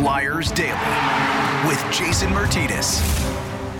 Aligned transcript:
Flyers 0.00 0.50
Daily 0.52 0.72
with 1.68 1.78
Jason 1.92 2.30
Myrtetus. 2.30 3.02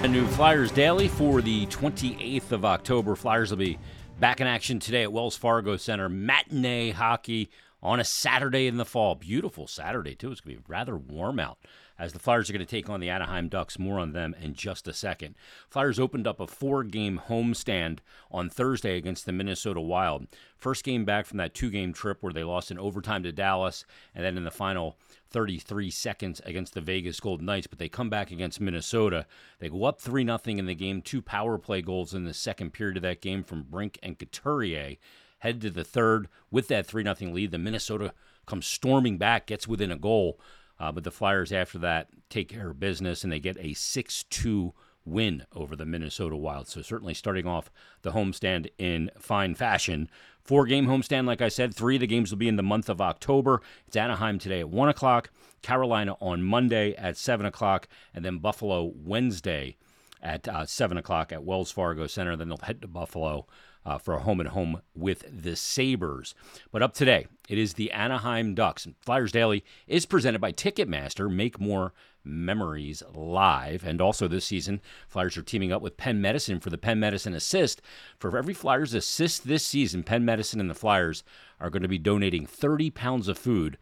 A 0.04 0.08
new 0.08 0.26
Flyers 0.26 0.70
Daily 0.70 1.08
for 1.08 1.40
the 1.40 1.64
28th 1.68 2.52
of 2.52 2.66
October. 2.66 3.16
Flyers 3.16 3.48
will 3.48 3.56
be 3.56 3.78
back 4.18 4.42
in 4.42 4.46
action 4.46 4.78
today 4.78 5.04
at 5.04 5.14
Wells 5.14 5.34
Fargo 5.34 5.78
Center. 5.78 6.10
Matinee 6.10 6.90
hockey 6.90 7.48
on 7.82 8.00
a 8.00 8.04
Saturday 8.04 8.66
in 8.66 8.76
the 8.76 8.84
fall. 8.84 9.14
Beautiful 9.14 9.66
Saturday, 9.66 10.14
too. 10.14 10.30
It's 10.30 10.42
going 10.42 10.56
to 10.56 10.60
be 10.60 10.66
rather 10.68 10.94
warm 10.94 11.40
out 11.40 11.56
as 11.98 12.12
the 12.12 12.18
Flyers 12.18 12.50
are 12.50 12.52
going 12.52 12.66
to 12.66 12.70
take 12.70 12.90
on 12.90 13.00
the 13.00 13.08
Anaheim 13.08 13.48
Ducks. 13.48 13.78
More 13.78 13.98
on 13.98 14.12
them 14.12 14.34
in 14.40 14.52
just 14.52 14.88
a 14.88 14.92
second. 14.92 15.36
Flyers 15.70 15.98
opened 15.98 16.26
up 16.26 16.38
a 16.38 16.46
four 16.46 16.84
game 16.84 17.20
homestand 17.28 18.00
on 18.30 18.50
Thursday 18.50 18.98
against 18.98 19.24
the 19.24 19.32
Minnesota 19.32 19.80
Wild. 19.80 20.26
First 20.58 20.84
game 20.84 21.06
back 21.06 21.24
from 21.24 21.38
that 21.38 21.54
two 21.54 21.70
game 21.70 21.94
trip 21.94 22.22
where 22.22 22.32
they 22.32 22.44
lost 22.44 22.70
in 22.70 22.78
overtime 22.78 23.22
to 23.22 23.32
Dallas 23.32 23.86
and 24.14 24.22
then 24.22 24.36
in 24.36 24.44
the 24.44 24.50
final 24.50 24.98
33 25.30 25.90
seconds 25.90 26.40
against 26.44 26.74
the 26.74 26.80
Vegas 26.80 27.20
Golden 27.20 27.46
Knights, 27.46 27.66
but 27.66 27.78
they 27.78 27.88
come 27.88 28.10
back 28.10 28.30
against 28.30 28.60
Minnesota. 28.60 29.26
They 29.58 29.68
go 29.68 29.84
up 29.84 30.00
3 30.00 30.24
0 30.24 30.38
in 30.46 30.66
the 30.66 30.74
game, 30.74 31.02
two 31.02 31.22
power 31.22 31.58
play 31.58 31.82
goals 31.82 32.14
in 32.14 32.24
the 32.24 32.34
second 32.34 32.72
period 32.72 32.96
of 32.96 33.02
that 33.02 33.20
game 33.20 33.42
from 33.42 33.62
Brink 33.62 33.98
and 34.02 34.18
Couturier. 34.18 34.96
Head 35.38 35.60
to 35.62 35.70
the 35.70 35.84
third 35.84 36.28
with 36.50 36.68
that 36.68 36.86
3 36.86 37.04
0 37.04 37.32
lead. 37.32 37.50
The 37.50 37.58
Minnesota 37.58 38.12
comes 38.46 38.66
storming 38.66 39.18
back, 39.18 39.46
gets 39.46 39.68
within 39.68 39.92
a 39.92 39.98
goal. 39.98 40.40
Uh, 40.78 40.90
but 40.90 41.04
the 41.04 41.10
Flyers, 41.10 41.52
after 41.52 41.78
that, 41.78 42.08
take 42.30 42.48
care 42.48 42.70
of 42.70 42.80
business 42.80 43.22
and 43.22 43.32
they 43.32 43.40
get 43.40 43.58
a 43.58 43.74
6 43.74 44.22
2 44.24 44.72
win 45.04 45.44
over 45.54 45.76
the 45.76 45.86
Minnesota 45.86 46.36
Wild. 46.36 46.68
So, 46.68 46.82
certainly 46.82 47.14
starting 47.14 47.46
off 47.46 47.70
the 48.02 48.12
homestand 48.12 48.68
in 48.78 49.10
fine 49.18 49.54
fashion. 49.54 50.10
Four 50.50 50.66
game 50.66 50.88
homestand, 50.88 51.26
like 51.26 51.40
I 51.40 51.48
said. 51.48 51.76
Three 51.76 51.94
of 51.94 52.00
the 52.00 52.08
games 52.08 52.32
will 52.32 52.38
be 52.38 52.48
in 52.48 52.56
the 52.56 52.62
month 52.64 52.88
of 52.88 53.00
October. 53.00 53.62
It's 53.86 53.94
Anaheim 53.94 54.40
today 54.40 54.58
at 54.58 54.68
1 54.68 54.88
o'clock, 54.88 55.30
Carolina 55.62 56.16
on 56.20 56.42
Monday 56.42 56.92
at 56.96 57.16
7 57.16 57.46
o'clock, 57.46 57.86
and 58.12 58.24
then 58.24 58.38
Buffalo 58.38 58.92
Wednesday 58.96 59.76
at 60.20 60.48
uh, 60.48 60.66
7 60.66 60.98
o'clock 60.98 61.30
at 61.30 61.44
Wells 61.44 61.70
Fargo 61.70 62.08
Center. 62.08 62.34
Then 62.34 62.48
they'll 62.48 62.58
head 62.58 62.82
to 62.82 62.88
Buffalo 62.88 63.46
uh, 63.86 63.98
for 63.98 64.14
a 64.14 64.22
home 64.22 64.40
and 64.40 64.48
home 64.48 64.82
with 64.92 65.24
the 65.30 65.54
Sabres. 65.54 66.34
But 66.72 66.82
up 66.82 66.94
today, 66.94 67.28
it 67.48 67.56
is 67.56 67.74
the 67.74 67.92
Anaheim 67.92 68.56
Ducks. 68.56 68.84
And 68.84 68.96
Flyers 68.98 69.30
Daily 69.30 69.64
is 69.86 70.04
presented 70.04 70.40
by 70.40 70.50
Ticketmaster. 70.50 71.32
Make 71.32 71.60
more 71.60 71.92
Memories 72.24 73.02
Live. 73.14 73.84
And 73.84 74.00
also 74.00 74.28
this 74.28 74.44
season, 74.44 74.80
Flyers 75.08 75.36
are 75.36 75.42
teaming 75.42 75.72
up 75.72 75.82
with 75.82 75.96
Penn 75.96 76.20
Medicine 76.20 76.60
for 76.60 76.70
the 76.70 76.78
Penn 76.78 77.00
Medicine 77.00 77.34
Assist. 77.34 77.82
For 78.18 78.36
every 78.36 78.54
Flyers 78.54 78.94
assist 78.94 79.46
this 79.46 79.64
season, 79.64 80.02
Penn 80.02 80.24
Medicine 80.24 80.60
and 80.60 80.70
the 80.70 80.74
Flyers 80.74 81.22
are 81.58 81.70
going 81.70 81.82
to 81.82 81.88
be 81.88 81.98
donating 81.98 82.46
30 82.46 82.90
pounds 82.90 83.28
of 83.28 83.38
food 83.38 83.78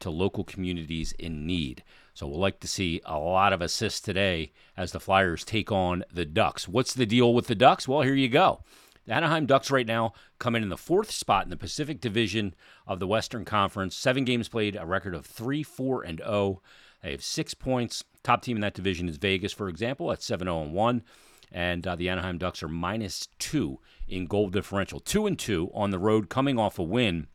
to 0.00 0.10
local 0.10 0.44
communities 0.44 1.12
in 1.18 1.46
need. 1.46 1.84
So 2.14 2.26
we'll 2.26 2.40
like 2.40 2.60
to 2.60 2.68
see 2.68 3.00
a 3.04 3.18
lot 3.18 3.52
of 3.52 3.62
assists 3.62 4.00
today 4.00 4.52
as 4.76 4.92
the 4.92 5.00
Flyers 5.00 5.44
take 5.44 5.70
on 5.70 6.04
the 6.12 6.24
Ducks. 6.24 6.66
What's 6.66 6.94
the 6.94 7.06
deal 7.06 7.32
with 7.32 7.46
the 7.46 7.54
Ducks? 7.54 7.86
Well, 7.86 8.02
here 8.02 8.14
you 8.14 8.28
go. 8.28 8.62
The 9.06 9.14
Anaheim 9.14 9.46
Ducks 9.46 9.70
right 9.70 9.86
now 9.86 10.12
come 10.38 10.54
in 10.54 10.62
in 10.62 10.68
the 10.68 10.76
fourth 10.76 11.10
spot 11.10 11.44
in 11.44 11.50
the 11.50 11.56
Pacific 11.56 12.00
Division 12.00 12.54
of 12.86 13.00
the 13.00 13.06
Western 13.06 13.44
Conference. 13.44 13.96
Seven 13.96 14.24
games 14.24 14.48
played, 14.48 14.76
a 14.76 14.84
record 14.84 15.14
of 15.14 15.24
3 15.26 15.62
4 15.62 16.02
and 16.02 16.18
0. 16.18 16.60
They 17.02 17.12
have 17.12 17.22
six 17.22 17.54
points. 17.54 18.04
Top 18.22 18.42
team 18.42 18.56
in 18.56 18.60
that 18.60 18.74
division 18.74 19.08
is 19.08 19.16
Vegas, 19.16 19.52
for 19.52 19.68
example, 19.68 20.12
at 20.12 20.22
seven 20.22 20.46
zero 20.46 20.58
oh 20.58 20.62
and 20.62 20.74
one, 20.74 21.02
and 21.50 21.86
uh, 21.86 21.96
the 21.96 22.08
Anaheim 22.08 22.38
Ducks 22.38 22.62
are 22.62 22.68
minus 22.68 23.28
two 23.38 23.78
in 24.06 24.26
goal 24.26 24.48
differential, 24.48 25.00
two 25.00 25.26
and 25.26 25.38
two 25.38 25.70
on 25.72 25.90
the 25.90 25.98
road, 25.98 26.28
coming 26.28 26.58
off 26.58 26.78
a 26.78 26.82
win 26.82 27.26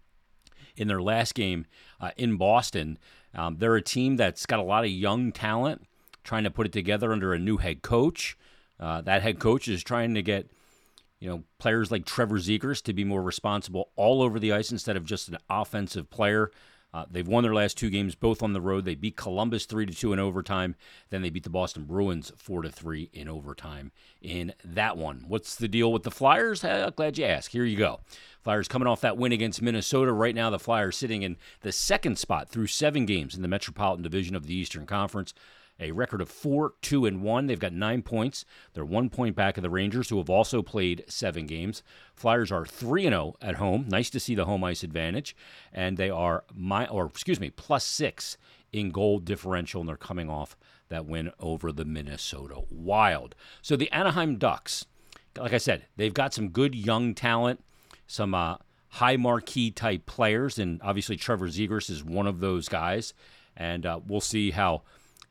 in 0.75 0.87
their 0.87 1.01
last 1.01 1.33
game 1.33 1.65
uh, 1.99 2.11
in 2.17 2.37
Boston. 2.37 2.99
Um, 3.33 3.57
they're 3.57 3.75
a 3.75 3.81
team 3.81 4.17
that's 4.17 4.45
got 4.45 4.59
a 4.59 4.63
lot 4.63 4.83
of 4.83 4.91
young 4.91 5.31
talent, 5.31 5.83
trying 6.23 6.43
to 6.43 6.51
put 6.51 6.67
it 6.67 6.73
together 6.73 7.11
under 7.11 7.33
a 7.33 7.39
new 7.39 7.57
head 7.57 7.81
coach. 7.81 8.37
Uh, 8.79 9.01
that 9.01 9.23
head 9.23 9.39
coach 9.39 9.67
is 9.67 9.83
trying 9.83 10.13
to 10.13 10.21
get 10.21 10.51
you 11.19 11.29
know, 11.29 11.43
players 11.59 11.91
like 11.91 12.05
Trevor 12.05 12.37
Zegras 12.37 12.81
to 12.83 12.93
be 12.93 13.03
more 13.03 13.23
responsible 13.23 13.89
all 13.95 14.21
over 14.21 14.37
the 14.39 14.51
ice 14.51 14.71
instead 14.71 14.97
of 14.97 15.05
just 15.05 15.29
an 15.29 15.37
offensive 15.49 16.09
player. 16.09 16.51
Uh, 16.95 17.03
they've 17.11 17.27
won 17.27 17.43
their 17.43 17.53
last 17.53 17.77
two 17.77 17.89
games, 17.89 18.15
both 18.15 18.41
on 18.41 18.53
the 18.53 18.61
road. 18.61 18.85
They 18.85 18.95
beat 18.95 19.17
Columbus 19.17 19.65
three 19.65 19.85
to 19.85 19.93
two 19.93 20.13
in 20.13 20.19
overtime. 20.19 20.75
Then 21.09 21.21
they 21.21 21.29
beat 21.29 21.43
the 21.43 21.49
Boston 21.49 21.83
Bruins 21.83 22.31
four 22.37 22.61
to 22.61 22.69
three 22.69 23.09
in 23.11 23.27
overtime 23.27 23.91
in 24.21 24.53
that 24.63 24.95
one. 24.95 25.25
What's 25.27 25.57
the 25.57 25.67
deal 25.67 25.91
with 25.91 26.03
the 26.03 26.11
Flyers? 26.11 26.63
Eh, 26.63 26.89
glad 26.95 27.17
you 27.17 27.25
asked. 27.25 27.51
Here 27.51 27.65
you 27.65 27.75
go. 27.75 27.99
Flyers 28.43 28.69
coming 28.69 28.87
off 28.87 29.01
that 29.01 29.17
win 29.17 29.33
against 29.33 29.61
Minnesota. 29.61 30.13
Right 30.13 30.33
now, 30.33 30.49
the 30.49 30.57
Flyers 30.57 30.95
sitting 30.95 31.21
in 31.21 31.35
the 31.63 31.73
second 31.73 32.17
spot 32.17 32.47
through 32.47 32.67
seven 32.67 33.05
games 33.05 33.35
in 33.35 33.41
the 33.41 33.49
Metropolitan 33.49 34.03
Division 34.03 34.33
of 34.33 34.47
the 34.47 34.55
Eastern 34.55 34.85
Conference 34.85 35.33
a 35.79 35.91
record 35.91 36.21
of 36.21 36.29
four, 36.29 36.73
two, 36.81 37.05
and 37.05 37.21
one. 37.21 37.47
They've 37.47 37.59
got 37.59 37.73
nine 37.73 38.01
points. 38.01 38.45
They're 38.73 38.85
one 38.85 39.09
point 39.09 39.35
back 39.35 39.57
of 39.57 39.63
the 39.63 39.69
Rangers, 39.69 40.09
who 40.09 40.17
have 40.17 40.29
also 40.29 40.61
played 40.61 41.03
seven 41.07 41.45
games. 41.45 41.83
Flyers 42.13 42.51
are 42.51 42.65
three 42.65 43.05
and 43.05 43.13
zero 43.13 43.35
oh 43.35 43.45
at 43.45 43.55
home. 43.55 43.85
Nice 43.87 44.09
to 44.11 44.19
see 44.19 44.35
the 44.35 44.45
home 44.45 44.63
ice 44.63 44.83
advantage, 44.83 45.35
and 45.73 45.97
they 45.97 46.09
are 46.09 46.43
my 46.53 46.87
or 46.87 47.05
excuse 47.05 47.39
me 47.39 47.49
plus 47.49 47.83
six 47.83 48.37
in 48.71 48.91
goal 48.91 49.19
differential, 49.19 49.81
and 49.81 49.89
they're 49.89 49.97
coming 49.97 50.29
off 50.29 50.57
that 50.89 51.05
win 51.05 51.31
over 51.39 51.71
the 51.71 51.85
Minnesota 51.85 52.61
Wild. 52.69 53.35
So 53.61 53.75
the 53.75 53.91
Anaheim 53.91 54.37
Ducks, 54.37 54.85
like 55.37 55.53
I 55.53 55.57
said, 55.57 55.85
they've 55.97 56.13
got 56.13 56.33
some 56.33 56.49
good 56.49 56.75
young 56.75 57.15
talent, 57.15 57.63
some 58.07 58.33
uh, 58.33 58.57
high 58.89 59.17
marquee 59.17 59.71
type 59.71 60.05
players, 60.05 60.59
and 60.59 60.81
obviously 60.83 61.17
Trevor 61.17 61.47
Zegras 61.47 61.89
is 61.89 62.03
one 62.03 62.27
of 62.27 62.39
those 62.39 62.69
guys. 62.69 63.13
And 63.57 63.85
uh, 63.85 64.01
we'll 64.05 64.21
see 64.21 64.51
how 64.51 64.83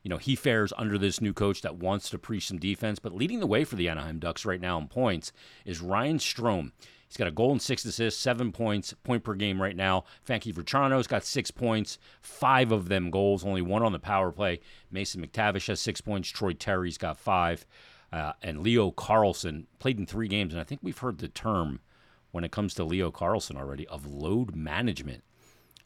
you 0.05 0.09
know, 0.09 0.17
he 0.17 0.35
fares 0.35 0.71
under 0.77 0.99
this 0.99 1.19
new 1.19 1.33
coach 1.33 1.63
that 1.63 1.77
wants 1.77 2.11
to 2.11 2.19
preach 2.19 2.47
some 2.47 2.59
defense. 2.59 2.99
But 2.99 3.15
leading 3.15 3.39
the 3.39 3.47
way 3.47 3.63
for 3.63 3.75
the 3.75 3.89
Anaheim 3.89 4.19
Ducks 4.19 4.45
right 4.45 4.61
now 4.61 4.77
in 4.77 4.87
points 4.87 5.33
is 5.65 5.81
Ryan 5.81 6.19
Strome. 6.19 6.73
He's 7.07 7.17
got 7.17 7.27
a 7.27 7.31
goal 7.31 7.51
and 7.51 7.61
six 7.61 7.83
assists, 7.85 8.21
seven 8.21 8.51
points, 8.51 8.93
point 9.03 9.23
per 9.23 9.33
game 9.33 9.59
right 9.59 9.75
now. 9.75 10.03
Frankie 10.21 10.53
Vatrano's 10.53 11.07
got 11.07 11.25
six 11.25 11.49
points, 11.49 11.97
five 12.21 12.71
of 12.71 12.87
them 12.87 13.09
goals, 13.09 13.43
only 13.43 13.63
one 13.63 13.81
on 13.81 13.93
the 13.93 13.99
power 13.99 14.31
play. 14.31 14.59
Mason 14.91 15.25
McTavish 15.25 15.69
has 15.69 15.79
six 15.79 16.01
points. 16.01 16.29
Troy 16.29 16.53
Terry's 16.53 16.99
got 16.99 17.17
five. 17.17 17.65
Uh, 18.13 18.33
and 18.43 18.59
Leo 18.59 18.91
Carlsson 18.91 19.65
played 19.79 19.97
in 19.97 20.05
three 20.05 20.27
games. 20.27 20.53
And 20.53 20.61
I 20.61 20.65
think 20.65 20.81
we've 20.83 20.99
heard 20.99 21.17
the 21.17 21.29
term 21.29 21.79
when 22.29 22.43
it 22.43 22.51
comes 22.51 22.75
to 22.75 22.83
Leo 22.83 23.09
Carlsson 23.09 23.57
already 23.57 23.87
of 23.87 24.05
load 24.05 24.55
management. 24.55 25.23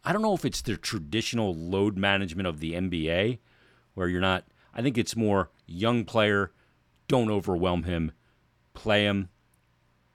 I 0.03 0.11
don't 0.11 0.21
know 0.21 0.33
if 0.33 0.43
it's 0.43 0.61
the 0.61 0.75
traditional 0.75 1.55
load 1.55 1.97
management 1.97 2.47
of 2.47 2.59
the 2.59 2.73
NBA 2.73 3.39
where 3.93 4.07
you're 4.07 4.21
not. 4.21 4.45
I 4.73 4.81
think 4.81 4.97
it's 4.97 5.15
more 5.15 5.49
young 5.65 6.05
player. 6.05 6.51
Don't 7.07 7.29
overwhelm 7.29 7.83
him. 7.83 8.11
Play 8.73 9.03
him. 9.03 9.29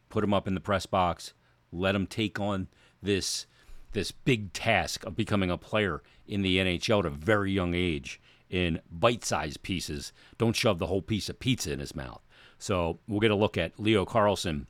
Put 0.08 0.24
him 0.24 0.34
up 0.34 0.46
in 0.46 0.54
the 0.54 0.60
press 0.60 0.86
box. 0.86 1.34
Let 1.72 1.94
him 1.94 2.06
take 2.06 2.38
on 2.38 2.68
this 3.02 3.46
this 3.92 4.10
big 4.10 4.52
task 4.52 5.04
of 5.04 5.14
becoming 5.14 5.50
a 5.50 5.56
player 5.56 6.02
in 6.26 6.42
the 6.42 6.58
NHL 6.58 7.00
at 7.00 7.06
a 7.06 7.10
very 7.10 7.52
young 7.52 7.74
age 7.74 8.20
in 8.50 8.80
bite-sized 8.90 9.62
pieces. 9.62 10.12
Don't 10.36 10.56
shove 10.56 10.78
the 10.78 10.88
whole 10.88 11.02
piece 11.02 11.28
of 11.28 11.38
pizza 11.38 11.72
in 11.72 11.78
his 11.78 11.94
mouth. 11.94 12.20
So 12.58 12.98
we'll 13.06 13.20
get 13.20 13.30
a 13.30 13.36
look 13.36 13.56
at 13.56 13.78
Leo 13.78 14.04
Carlsson 14.04 14.66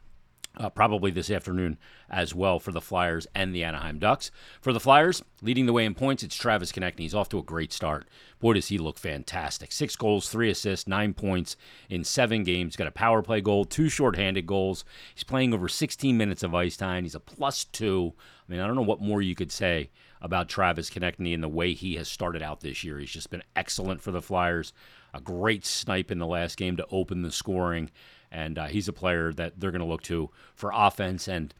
uh, 0.56 0.70
probably 0.70 1.10
this 1.10 1.30
afternoon 1.30 1.78
as 2.08 2.34
well 2.34 2.58
for 2.58 2.70
the 2.70 2.80
Flyers 2.80 3.26
and 3.34 3.54
the 3.54 3.64
Anaheim 3.64 3.98
Ducks. 3.98 4.30
For 4.60 4.72
the 4.72 4.80
Flyers, 4.80 5.22
leading 5.42 5.66
the 5.66 5.72
way 5.72 5.84
in 5.84 5.94
points, 5.94 6.22
it's 6.22 6.36
Travis 6.36 6.72
Konecny. 6.72 7.00
He's 7.00 7.14
off 7.14 7.28
to 7.30 7.38
a 7.38 7.42
great 7.42 7.72
start. 7.72 8.06
Boy, 8.40 8.54
does 8.54 8.68
he 8.68 8.78
look 8.78 8.98
fantastic. 8.98 9.72
Six 9.72 9.96
goals, 9.96 10.28
three 10.28 10.50
assists, 10.50 10.86
nine 10.86 11.14
points 11.14 11.56
in 11.88 12.04
seven 12.04 12.44
games. 12.44 12.76
Got 12.76 12.86
a 12.86 12.92
power 12.92 13.22
play 13.22 13.40
goal, 13.40 13.64
two 13.64 13.88
shorthanded 13.88 14.46
goals. 14.46 14.84
He's 15.14 15.24
playing 15.24 15.52
over 15.54 15.68
16 15.68 16.16
minutes 16.16 16.42
of 16.42 16.54
ice 16.54 16.76
time. 16.76 17.04
He's 17.04 17.14
a 17.14 17.20
plus 17.20 17.64
two. 17.64 18.12
I 18.46 18.52
mean, 18.52 18.60
I 18.60 18.66
don't 18.66 18.76
know 18.76 18.82
what 18.82 19.00
more 19.00 19.22
you 19.22 19.34
could 19.34 19.50
say 19.50 19.90
about 20.20 20.48
Travis 20.48 20.88
Konecny 20.88 21.34
and 21.34 21.42
the 21.42 21.48
way 21.48 21.74
he 21.74 21.96
has 21.96 22.08
started 22.08 22.42
out 22.42 22.60
this 22.60 22.84
year. 22.84 22.98
He's 22.98 23.10
just 23.10 23.30
been 23.30 23.42
excellent 23.56 24.00
for 24.00 24.10
the 24.10 24.22
Flyers. 24.22 24.72
A 25.12 25.20
great 25.20 25.64
snipe 25.64 26.10
in 26.10 26.18
the 26.18 26.26
last 26.26 26.56
game 26.56 26.76
to 26.76 26.86
open 26.90 27.22
the 27.22 27.30
scoring 27.30 27.90
and 28.34 28.58
uh, 28.58 28.66
he's 28.66 28.88
a 28.88 28.92
player 28.92 29.32
that 29.32 29.58
they're 29.58 29.70
going 29.70 29.80
to 29.80 29.86
look 29.86 30.02
to 30.02 30.28
for 30.56 30.72
offense 30.74 31.28
and 31.28 31.54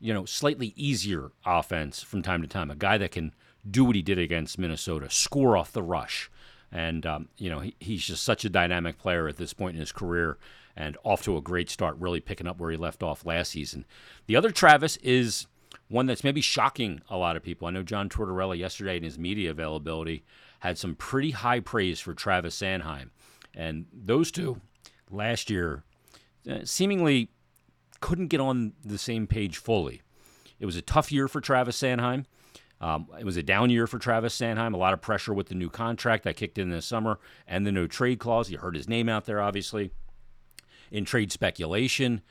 you 0.00 0.14
know 0.14 0.24
slightly 0.24 0.72
easier 0.76 1.32
offense 1.44 2.02
from 2.02 2.22
time 2.22 2.40
to 2.40 2.48
time. 2.48 2.70
A 2.70 2.76
guy 2.76 2.96
that 2.96 3.10
can 3.10 3.34
do 3.68 3.84
what 3.84 3.96
he 3.96 4.02
did 4.02 4.18
against 4.18 4.58
Minnesota, 4.58 5.10
score 5.10 5.56
off 5.56 5.72
the 5.72 5.82
rush, 5.82 6.30
and 6.70 7.04
um, 7.04 7.28
you 7.36 7.50
know 7.50 7.58
he, 7.58 7.74
he's 7.80 8.04
just 8.04 8.22
such 8.22 8.44
a 8.44 8.48
dynamic 8.48 8.98
player 8.98 9.26
at 9.28 9.36
this 9.36 9.52
point 9.52 9.74
in 9.74 9.80
his 9.80 9.92
career, 9.92 10.38
and 10.76 10.96
off 11.02 11.22
to 11.24 11.36
a 11.36 11.42
great 11.42 11.68
start, 11.68 11.96
really 11.98 12.20
picking 12.20 12.46
up 12.46 12.58
where 12.58 12.70
he 12.70 12.76
left 12.76 13.02
off 13.02 13.26
last 13.26 13.50
season. 13.50 13.84
The 14.26 14.36
other 14.36 14.52
Travis 14.52 14.96
is 14.98 15.48
one 15.88 16.06
that's 16.06 16.24
maybe 16.24 16.40
shocking 16.40 17.02
a 17.10 17.16
lot 17.16 17.36
of 17.36 17.42
people. 17.42 17.66
I 17.66 17.72
know 17.72 17.82
John 17.82 18.08
Tortorella 18.08 18.56
yesterday 18.56 18.96
in 18.96 19.02
his 19.02 19.18
media 19.18 19.50
availability 19.50 20.24
had 20.60 20.78
some 20.78 20.94
pretty 20.94 21.32
high 21.32 21.58
praise 21.58 21.98
for 21.98 22.14
Travis 22.14 22.56
Sanheim, 22.56 23.10
and 23.54 23.86
those 23.92 24.30
two 24.30 24.60
last 25.10 25.50
year 25.50 25.82
seemingly 26.64 27.30
couldn't 28.00 28.28
get 28.28 28.40
on 28.40 28.72
the 28.84 28.98
same 28.98 29.26
page 29.26 29.56
fully. 29.56 30.02
It 30.58 30.66
was 30.66 30.76
a 30.76 30.82
tough 30.82 31.10
year 31.10 31.28
for 31.28 31.40
Travis 31.40 31.80
Sanheim. 31.80 32.24
Um, 32.80 33.06
it 33.18 33.24
was 33.24 33.36
a 33.36 33.42
down 33.42 33.70
year 33.70 33.86
for 33.86 33.98
Travis 33.98 34.36
Sanheim. 34.36 34.74
A 34.74 34.76
lot 34.76 34.92
of 34.92 35.00
pressure 35.00 35.32
with 35.32 35.48
the 35.48 35.54
new 35.54 35.70
contract 35.70 36.24
that 36.24 36.36
kicked 36.36 36.58
in 36.58 36.70
this 36.70 36.84
summer 36.84 37.18
and 37.46 37.64
the 37.64 37.72
no 37.72 37.86
trade 37.86 38.18
clause. 38.18 38.50
You 38.50 38.58
heard 38.58 38.74
his 38.74 38.88
name 38.88 39.08
out 39.08 39.24
there, 39.24 39.40
obviously, 39.40 39.92
in 40.90 41.04
trade 41.04 41.30
speculation. 41.30 42.22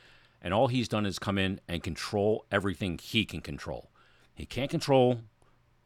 And 0.41 0.53
all 0.53 0.67
he's 0.67 0.89
done 0.89 1.05
is 1.05 1.19
come 1.19 1.37
in 1.37 1.61
and 1.67 1.81
control 1.83 2.45
everything 2.51 2.99
he 3.01 3.25
can 3.25 3.41
control. 3.41 3.91
He 4.33 4.45
can't 4.45 4.71
control 4.71 5.21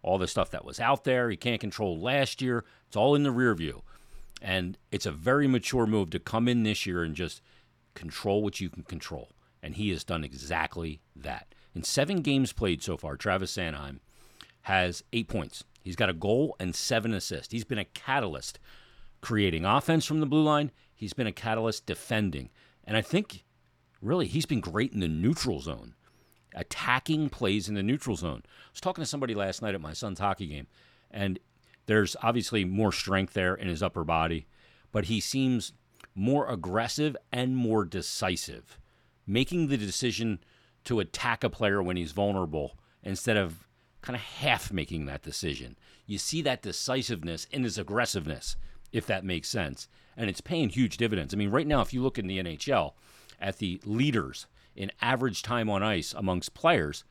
all 0.01 0.17
the 0.17 0.27
stuff 0.27 0.49
that 0.51 0.65
was 0.65 0.79
out 0.79 1.03
there. 1.03 1.29
He 1.29 1.37
can't 1.37 1.61
control 1.61 1.99
last 1.99 2.41
year. 2.41 2.63
It's 2.87 2.95
all 2.95 3.15
in 3.15 3.23
the 3.23 3.31
rear 3.31 3.53
view. 3.53 3.83
And 4.41 4.77
it's 4.91 5.05
a 5.05 5.11
very 5.11 5.47
mature 5.47 5.85
move 5.85 6.09
to 6.11 6.19
come 6.19 6.47
in 6.47 6.63
this 6.63 6.85
year 6.85 7.03
and 7.03 7.15
just 7.15 7.41
control 7.95 8.43
what 8.43 8.59
you 8.59 8.69
can 8.69 8.83
control. 8.83 9.31
And 9.63 9.75
he 9.75 9.89
has 9.89 10.03
done 10.03 10.23
exactly 10.23 11.01
that. 11.15 11.55
In 11.73 11.83
seven 11.83 12.21
games 12.21 12.53
played 12.53 12.83
so 12.83 12.97
far, 12.97 13.17
Travis 13.17 13.55
Sanheim 13.55 13.99
has 14.61 15.03
eight 15.11 15.27
points. 15.27 15.63
He's 15.81 15.95
got 15.95 16.09
a 16.09 16.13
goal 16.13 16.55
and 16.59 16.75
seven 16.75 17.13
assists. 17.13 17.51
He's 17.51 17.63
been 17.63 17.79
a 17.79 17.85
catalyst 17.85 18.59
creating 19.21 19.65
offense 19.65 20.05
from 20.05 20.19
the 20.19 20.25
blue 20.25 20.43
line. 20.43 20.71
He's 20.93 21.13
been 21.13 21.27
a 21.27 21.31
catalyst 21.31 21.85
defending. 21.85 22.49
And 22.83 22.95
I 22.95 23.01
think 23.01 23.43
really 24.01 24.27
he's 24.27 24.45
been 24.45 24.61
great 24.61 24.93
in 24.93 24.99
the 24.99 25.07
neutral 25.07 25.59
zone, 25.59 25.95
attacking 26.53 27.29
plays 27.29 27.67
in 27.67 27.75
the 27.75 27.83
neutral 27.83 28.15
zone. 28.15 28.43
I 28.45 28.71
was 28.71 28.81
talking 28.81 29.03
to 29.03 29.09
somebody 29.09 29.33
last 29.33 29.61
night 29.61 29.75
at 29.75 29.81
my 29.81 29.93
son's 29.93 30.19
hockey 30.19 30.47
game, 30.47 30.67
and 31.11 31.39
there's 31.87 32.15
obviously 32.21 32.65
more 32.65 32.91
strength 32.91 33.33
there 33.33 33.55
in 33.55 33.67
his 33.67 33.83
upper 33.83 34.03
body, 34.03 34.47
but 34.91 35.05
he 35.05 35.19
seems 35.19 35.73
more 36.15 36.49
aggressive 36.49 37.15
and 37.31 37.55
more 37.55 37.83
decisive, 37.83 38.79
making 39.27 39.67
the 39.67 39.77
decision 39.77 40.39
to 40.85 40.99
attack 40.99 41.43
a 41.43 41.49
player 41.49 41.83
when 41.83 41.97
he's 41.97 42.13
vulnerable 42.13 42.77
instead 43.03 43.37
of 43.37 43.67
kind 44.01 44.15
of 44.15 44.21
half 44.21 44.71
making 44.71 45.05
that 45.05 45.21
decision. 45.21 45.75
You 46.05 46.17
see 46.17 46.41
that 46.43 46.61
decisiveness 46.61 47.45
in 47.51 47.63
his 47.63 47.77
aggressiveness, 47.77 48.55
if 48.91 49.05
that 49.07 49.25
makes 49.25 49.49
sense. 49.49 49.87
And 50.15 50.29
it's 50.29 50.41
paying 50.41 50.69
huge 50.69 50.97
dividends. 50.97 51.33
I 51.33 51.37
mean, 51.37 51.51
right 51.51 51.67
now, 51.67 51.81
if 51.81 51.93
you 51.93 52.01
look 52.01 52.17
in 52.17 52.27
the 52.27 52.39
NHL 52.41 52.93
at 53.41 53.57
the 53.57 53.81
leaders 53.83 54.47
in 54.75 54.91
average 55.01 55.41
time 55.41 55.69
on 55.69 55.83
ice 55.83 56.13
amongst 56.13 56.53
players, 56.53 57.03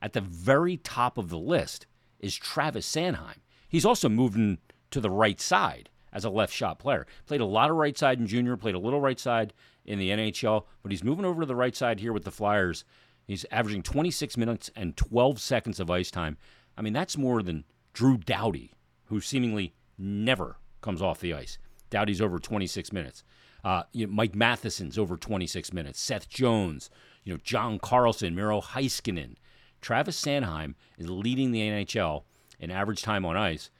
at 0.00 0.12
the 0.12 0.20
very 0.20 0.76
top 0.76 1.18
of 1.18 1.28
the 1.28 1.38
list 1.38 1.86
is 2.20 2.36
Travis 2.36 2.90
Sanheim. 2.90 3.38
He's 3.68 3.84
also 3.84 4.08
moving 4.08 4.58
to 4.90 5.00
the 5.00 5.10
right 5.10 5.40
side 5.40 5.90
as 6.16 6.24
a 6.24 6.30
left 6.30 6.52
shot 6.52 6.78
player. 6.78 7.06
Played 7.26 7.42
a 7.42 7.46
lot 7.46 7.70
of 7.70 7.76
right 7.76 7.96
side 7.96 8.18
in 8.18 8.26
junior, 8.26 8.56
played 8.56 8.74
a 8.74 8.80
little 8.80 9.00
right 9.00 9.20
side 9.20 9.52
in 9.84 9.98
the 9.98 10.10
NHL, 10.10 10.64
but 10.82 10.90
he's 10.90 11.04
moving 11.04 11.24
over 11.24 11.42
to 11.42 11.46
the 11.46 11.54
right 11.54 11.76
side 11.76 12.00
here 12.00 12.12
with 12.12 12.24
the 12.24 12.30
Flyers 12.30 12.84
He's 13.26 13.44
averaging 13.50 13.82
26 13.82 14.36
minutes 14.36 14.70
and 14.76 14.96
12 14.96 15.40
seconds 15.40 15.80
of 15.80 15.90
ice 15.90 16.10
time. 16.10 16.36
I 16.78 16.82
mean, 16.82 16.92
that's 16.92 17.18
more 17.18 17.42
than 17.42 17.64
Drew 17.92 18.16
Doughty, 18.16 18.72
who 19.06 19.20
seemingly 19.20 19.74
never 19.98 20.58
comes 20.80 21.02
off 21.02 21.20
the 21.20 21.34
ice. 21.34 21.58
Doughty's 21.90 22.20
over 22.20 22.38
26 22.38 22.92
minutes. 22.92 23.24
Uh, 23.64 23.82
you 23.92 24.06
know, 24.06 24.12
Mike 24.12 24.36
Matheson's 24.36 24.96
over 24.96 25.16
26 25.16 25.72
minutes. 25.72 26.00
Seth 26.00 26.28
Jones, 26.28 26.88
you 27.24 27.32
know, 27.32 27.40
John 27.42 27.78
Carlson, 27.80 28.34
Miro 28.34 28.60
Heiskanen. 28.60 29.34
Travis 29.80 30.20
Sanheim 30.20 30.74
is 30.96 31.10
leading 31.10 31.50
the 31.50 31.60
NHL 31.60 32.22
in 32.60 32.70
average 32.70 33.02
time 33.02 33.24
on 33.24 33.36
ice, 33.36 33.70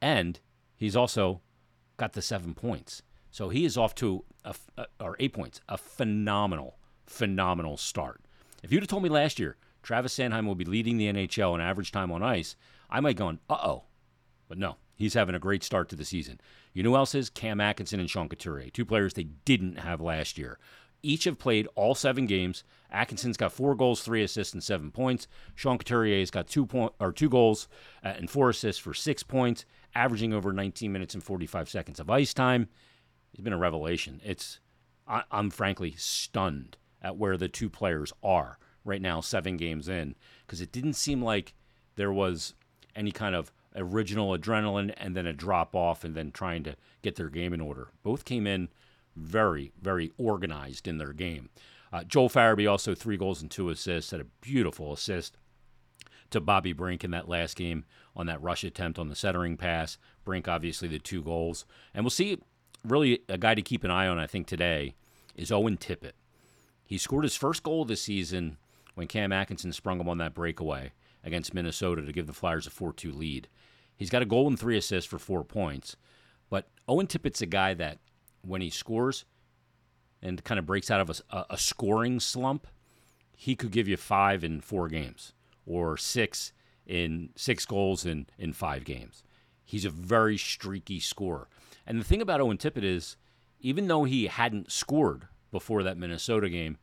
and 0.00 0.38
he's 0.76 0.96
also 0.96 1.40
got 2.02 2.14
the 2.14 2.20
seven 2.20 2.52
points. 2.52 3.02
So 3.30 3.48
he 3.48 3.64
is 3.64 3.78
off 3.78 3.94
to 3.96 4.24
a, 4.44 4.56
or 4.98 5.14
eight 5.20 5.32
points, 5.32 5.60
a 5.68 5.78
phenomenal, 5.78 6.76
phenomenal 7.06 7.76
start. 7.76 8.22
If 8.60 8.72
you'd 8.72 8.82
have 8.82 8.88
told 8.88 9.04
me 9.04 9.08
last 9.08 9.38
year 9.38 9.56
Travis 9.84 10.18
Sanheim 10.18 10.44
will 10.44 10.56
be 10.56 10.64
leading 10.64 10.96
the 10.96 11.12
NHL 11.12 11.54
in 11.54 11.60
average 11.60 11.92
time 11.92 12.10
on 12.10 12.20
ice, 12.20 12.56
I 12.90 12.98
might 12.98 13.14
go, 13.14 13.28
uh 13.48 13.54
oh. 13.54 13.84
But 14.48 14.58
no, 14.58 14.78
he's 14.96 15.14
having 15.14 15.36
a 15.36 15.38
great 15.38 15.62
start 15.62 15.88
to 15.90 15.96
the 15.96 16.04
season. 16.04 16.40
You 16.72 16.82
know 16.82 16.90
who 16.90 16.96
else 16.96 17.14
is? 17.14 17.30
Cam 17.30 17.60
Atkinson 17.60 18.00
and 18.00 18.10
Sean 18.10 18.28
Couturier, 18.28 18.70
two 18.70 18.84
players 18.84 19.14
they 19.14 19.28
didn't 19.44 19.78
have 19.78 20.00
last 20.00 20.36
year. 20.36 20.58
Each 21.02 21.24
have 21.24 21.38
played 21.38 21.68
all 21.74 21.94
seven 21.94 22.26
games. 22.26 22.64
Atkinson's 22.90 23.36
got 23.36 23.52
four 23.52 23.74
goals, 23.74 24.02
three 24.02 24.22
assists, 24.22 24.52
and 24.54 24.62
seven 24.62 24.90
points. 24.90 25.26
Sean 25.54 25.78
Couturier's 25.78 26.30
got 26.30 26.46
two 26.46 26.66
point 26.66 26.92
or 27.00 27.12
two 27.12 27.28
goals 27.28 27.68
uh, 28.04 28.08
and 28.08 28.30
four 28.30 28.50
assists 28.50 28.80
for 28.80 28.94
six 28.94 29.22
points, 29.22 29.64
averaging 29.94 30.32
over 30.32 30.52
19 30.52 30.92
minutes 30.92 31.14
and 31.14 31.22
45 31.22 31.68
seconds 31.68 31.98
of 31.98 32.10
ice 32.10 32.32
time. 32.32 32.68
He's 33.32 33.42
been 33.42 33.52
a 33.52 33.58
revelation. 33.58 34.20
It's 34.24 34.60
I, 35.08 35.24
I'm 35.30 35.50
frankly 35.50 35.94
stunned 35.96 36.76
at 37.00 37.16
where 37.16 37.36
the 37.36 37.48
two 37.48 37.68
players 37.68 38.12
are 38.22 38.58
right 38.84 39.02
now, 39.02 39.20
seven 39.20 39.56
games 39.56 39.88
in, 39.88 40.14
because 40.46 40.60
it 40.60 40.72
didn't 40.72 40.94
seem 40.94 41.22
like 41.22 41.54
there 41.96 42.12
was 42.12 42.54
any 42.94 43.10
kind 43.12 43.34
of 43.34 43.52
original 43.74 44.36
adrenaline 44.36 44.92
and 44.96 45.16
then 45.16 45.26
a 45.26 45.32
drop 45.32 45.74
off 45.74 46.04
and 46.04 46.14
then 46.14 46.30
trying 46.30 46.62
to 46.64 46.76
get 47.02 47.16
their 47.16 47.28
game 47.28 47.52
in 47.52 47.60
order. 47.60 47.88
Both 48.02 48.24
came 48.24 48.46
in 48.46 48.68
very, 49.16 49.72
very 49.80 50.12
organized 50.18 50.88
in 50.88 50.98
their 50.98 51.12
game. 51.12 51.50
Uh, 51.92 52.04
Joel 52.04 52.30
Farabee 52.30 52.70
also 52.70 52.94
three 52.94 53.16
goals 53.16 53.42
and 53.42 53.50
two 53.50 53.68
assists, 53.68 54.10
had 54.10 54.20
a 54.20 54.26
beautiful 54.40 54.92
assist 54.92 55.36
to 56.30 56.40
Bobby 56.40 56.72
Brink 56.72 57.04
in 57.04 57.10
that 57.10 57.28
last 57.28 57.56
game 57.56 57.84
on 58.16 58.26
that 58.26 58.42
rush 58.42 58.64
attempt 58.64 58.98
on 58.98 59.08
the 59.08 59.14
centering 59.14 59.56
pass. 59.56 59.98
Brink 60.24 60.48
obviously 60.48 60.88
the 60.88 60.98
two 60.98 61.22
goals, 61.22 61.64
and 61.94 62.04
we'll 62.04 62.10
see. 62.10 62.38
Really, 62.84 63.20
a 63.28 63.38
guy 63.38 63.54
to 63.54 63.62
keep 63.62 63.84
an 63.84 63.92
eye 63.92 64.08
on, 64.08 64.18
I 64.18 64.26
think 64.26 64.48
today, 64.48 64.96
is 65.36 65.52
Owen 65.52 65.76
Tippett. 65.76 66.12
He 66.84 66.98
scored 66.98 67.22
his 67.22 67.36
first 67.36 67.62
goal 67.62 67.84
the 67.84 67.94
season 67.94 68.56
when 68.94 69.06
Cam 69.06 69.32
Atkinson 69.32 69.72
sprung 69.72 70.00
him 70.00 70.08
on 70.08 70.18
that 70.18 70.34
breakaway 70.34 70.92
against 71.22 71.54
Minnesota 71.54 72.02
to 72.02 72.12
give 72.12 72.26
the 72.26 72.32
Flyers 72.32 72.66
a 72.66 72.70
4 72.70 72.92
2 72.92 73.12
lead. 73.12 73.48
He's 73.96 74.10
got 74.10 74.22
a 74.22 74.26
goal 74.26 74.48
and 74.48 74.58
three 74.58 74.76
assists 74.76 75.08
for 75.08 75.18
four 75.18 75.44
points. 75.44 75.96
But 76.50 76.68
Owen 76.88 77.06
Tippett's 77.06 77.40
a 77.40 77.46
guy 77.46 77.74
that 77.74 77.98
when 78.42 78.60
he 78.60 78.70
scores 78.70 79.24
and 80.20 80.42
kind 80.44 80.58
of 80.58 80.66
breaks 80.66 80.90
out 80.90 81.00
of 81.00 81.22
a, 81.30 81.44
a 81.50 81.58
scoring 81.58 82.20
slump, 82.20 82.66
he 83.34 83.56
could 83.56 83.70
give 83.70 83.88
you 83.88 83.96
five 83.96 84.44
in 84.44 84.60
four 84.60 84.88
games 84.88 85.32
or 85.66 85.96
six 85.96 86.52
in 86.86 87.30
six 87.36 87.64
goals 87.64 88.04
in, 88.04 88.26
in 88.38 88.52
five 88.52 88.84
games. 88.84 89.22
He's 89.64 89.84
a 89.84 89.90
very 89.90 90.36
streaky 90.36 90.98
scorer. 91.00 91.48
And 91.86 92.00
the 92.00 92.04
thing 92.04 92.20
about 92.20 92.40
Owen 92.40 92.58
Tippett 92.58 92.84
is, 92.84 93.16
even 93.60 93.86
though 93.86 94.04
he 94.04 94.26
hadn't 94.26 94.72
scored 94.72 95.28
before 95.52 95.84
that 95.84 95.98
Minnesota 95.98 96.48
game. 96.48 96.78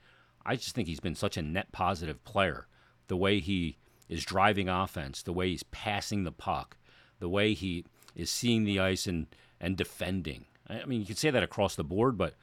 I 0.46 0.56
just 0.56 0.74
think 0.74 0.88
he's 0.88 1.02
been 1.02 1.16
such 1.16 1.36
a 1.36 1.42
net 1.42 1.74
positive 1.74 2.24
player. 2.24 2.68
The 3.08 3.18
way 3.18 3.40
he 3.40 3.78
is 4.08 4.24
driving 4.24 4.70
offense, 4.70 5.22
the 5.22 5.34
way 5.34 5.50
he's 5.50 5.64
passing 5.64 6.24
the 6.24 6.31
puck, 6.31 6.78
the 7.19 7.28
way 7.28 7.54
he 7.54 7.83
is 8.16 8.30
seeing 8.30 8.64
the 8.64 8.80
ice 8.80 9.06
and, 9.07 9.28
and 9.60 9.76
defending. 9.76 10.45
I 10.69 10.85
mean, 10.85 10.99
you 10.99 11.06
could 11.06 11.18
say 11.18 11.31
that 11.31 11.44
across 11.44 11.76
the 11.76 11.83
board, 11.83 12.18
but 12.18 12.35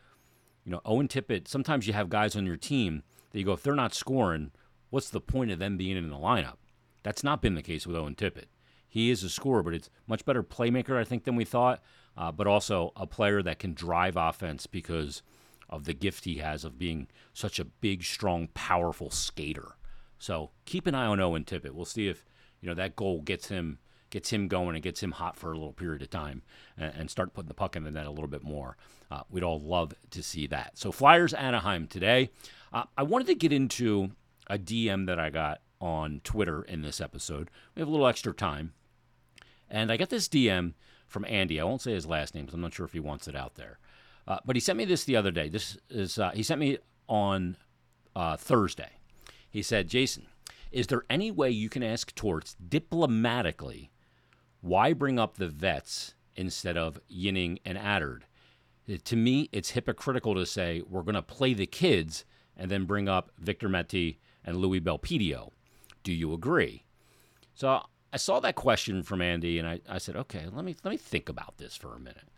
you 0.65 0.73
know, 0.73 0.81
Owen 0.85 1.09
Tippett, 1.09 1.49
sometimes 1.49 1.87
you 1.87 1.93
have 1.93 2.09
guys 2.09 2.35
on 2.35 2.47
your 2.47 2.57
team 2.57 3.03
that 3.31 3.39
you 3.39 3.45
go, 3.45 3.53
if 3.53 3.63
they're 3.63 3.75
not 3.75 3.95
scoring, 3.95 4.51
what's 4.91 5.11
the 5.11 5.21
point 5.21 5.51
of 5.51 5.59
them 5.59 5.77
being 5.77 5.97
in 5.97 6.11
the 6.11 6.17
lineup? 6.17 6.57
That's 7.03 7.23
not 7.23 7.41
been 7.41 7.55
the 7.55 7.63
case 7.63 7.87
with 7.87 7.97
Owen 7.97 8.17
Tippett. 8.17 8.47
He 8.89 9.11
is 9.11 9.23
a 9.23 9.29
scorer, 9.29 9.63
but 9.63 9.75
it's 9.75 9.91
much 10.07 10.25
better 10.25 10.43
playmaker, 10.43 10.97
I 10.97 11.05
think, 11.05 11.25
than 11.25 11.37
we 11.37 11.45
thought, 11.45 11.83
uh, 12.17 12.33
but 12.33 12.47
also 12.47 12.93
a 12.97 13.07
player 13.07 13.43
that 13.43 13.59
can 13.59 13.75
drive 13.75 14.17
offense 14.17 14.67
because– 14.67 15.23
of 15.69 15.85
the 15.85 15.95
gift 15.95 16.25
he 16.25 16.37
has 16.37 16.65
of 16.65 16.79
being 16.79 17.09
such 17.33 17.59
a 17.59 17.65
big, 17.65 18.05
strong, 18.05 18.49
powerful 18.55 19.11
skater. 19.11 19.77
So 20.19 20.51
keep 20.65 20.87
an 20.87 20.95
eye 20.95 21.07
on 21.07 21.21
Owen 21.21 21.45
Tippett. 21.45 21.73
We'll 21.73 21.85
see 21.85 22.09
if 22.09 22.25
you 22.61 22.69
know 22.69 22.75
that 22.75 22.97
goal 22.97 23.21
gets 23.23 23.49
him 23.49 23.79
gets 24.11 24.33
him 24.33 24.49
going 24.49 24.75
and 24.75 24.83
gets 24.83 25.03
him 25.03 25.13
hot 25.13 25.37
for 25.37 25.53
a 25.53 25.55
little 25.55 25.73
period 25.73 26.03
of 26.03 26.11
time 26.11 26.43
and, 26.77 26.93
and 26.95 27.11
start 27.11 27.35
putting 27.35 27.49
the 27.49 27.55
puck 27.55 27.77
in 27.77 27.85
the 27.85 27.91
net 27.91 28.07
a 28.07 28.11
little 28.11 28.29
bit 28.29 28.43
more. 28.43 28.77
Uh, 29.11 29.23
we'd 29.31 29.43
all 29.43 29.61
love 29.61 29.95
to 30.11 30.23
see 30.23 30.47
that. 30.47 30.79
So 30.79 30.93
Flyers 30.93 31.35
Anaheim 31.35 31.87
today. 31.87 32.31
Uh, 32.73 32.85
I 32.97 33.03
wanted 33.03 33.29
to 33.29 33.35
get 33.35 33.53
into 33.53 34.11
a 34.49 34.59
DM 34.59 35.07
that 35.07 35.19
I 35.19 35.31
got 35.31 35.61
on 35.81 36.21
Twitter 36.25 36.63
in 36.63 36.83
this 36.83 37.01
episode. 37.01 37.51
We 37.75 37.81
have 37.81 37.89
a 37.89 37.91
little 37.91 38.07
extra 38.07 38.33
time, 38.33 38.73
and 39.71 39.91
I 39.93 39.97
got 39.97 40.11
this 40.11 40.29
DM 40.29 40.75
from 41.07 41.25
Andy. 41.27 41.61
I 41.61 41.65
won't 41.65 41.83
say 41.83 41.93
his 41.93 42.07
last 42.07 42.35
name 42.35 42.45
because 42.45 42.55
I'm 42.55 42.61
not 42.61 42.75
sure 42.75 42.87
if 42.87 42.93
he 42.93 43.01
wants 43.01 43.29
it 43.29 43.37
out 43.37 43.55
there. 43.55 43.79
Uh, 44.27 44.39
but 44.45 44.57
he 44.57 44.61
sent 44.61 44.79
me 44.79 44.85
this 44.85 45.05
the 45.05 45.17
other 45.17 45.31
day. 45.31 45.49
This 45.49 45.79
is 45.89 46.19
uh, 46.19 46.31
he 46.33 46.43
sent 46.43 46.61
me 46.61 46.79
on 47.09 47.57
uh, 48.15 48.37
Thursday. 48.37 48.91
He 49.49 49.63
said, 49.63 49.89
Jason, 49.89 50.27
is 50.73 50.89
there 50.89 51.05
any 51.09 51.31
way 51.31 51.51
you 51.51 51.69
can 51.69 51.83
ask 51.83 52.15
Torts 52.15 52.55
diplomatically 52.55 53.91
why 54.67 54.93
bring 54.93 55.19
up 55.19 55.37
the 55.37 55.49
vets 55.49 56.15
instead 56.35 56.77
of 56.77 57.01
Ginning 57.11 57.59
and 57.65 57.79
Attard? 57.79 58.23
To 59.05 59.17
me, 59.17 59.49
it's 59.53 59.71
hypocritical 59.71 60.35
to 60.35 60.47
say 60.47 60.83
we're 60.89 61.03
going 61.03 61.15
to 61.15 61.23
play 61.23 61.55
the 61.55 61.67
kids 61.67 62.25
and 62.57 62.71
then 62.71 62.85
bring 62.85 63.09
up 63.09 63.31
Victor 63.39 63.69
Mete 63.69 64.19
and 64.45 64.57
Louis 64.57 64.81
Belpedio. 64.81 65.51
Do 66.03 66.13
you 66.13 66.33
agree? 66.33 66.85
So 67.55 67.83
I 68.13 68.17
saw 68.17 68.39
that 68.41 68.55
question 68.55 69.03
from 69.03 69.21
Andy, 69.21 69.59
and 69.59 69.67
I, 69.67 69.81
I 69.89 69.99
said, 69.99 70.17
okay, 70.17 70.47
let 70.53 70.65
me 70.65 70.77
let 70.85 70.91
me 70.91 70.97
think 70.97 71.29
about 71.29 71.59
this 71.59 71.77
for 71.77 71.95
a 71.95 71.99
minute 71.99 72.29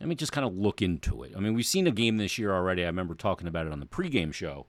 let 0.00 0.08
me 0.08 0.14
just 0.14 0.32
kind 0.32 0.46
of 0.46 0.56
look 0.56 0.80
into 0.80 1.22
it. 1.22 1.32
I 1.36 1.40
mean, 1.40 1.54
we've 1.54 1.66
seen 1.66 1.86
a 1.86 1.92
game 1.92 2.16
this 2.18 2.38
year 2.38 2.54
already. 2.54 2.84
I 2.84 2.86
remember 2.86 3.14
talking 3.14 3.48
about 3.48 3.66
it 3.66 3.72
on 3.72 3.80
the 3.80 3.86
pregame 3.86 4.32
show 4.32 4.66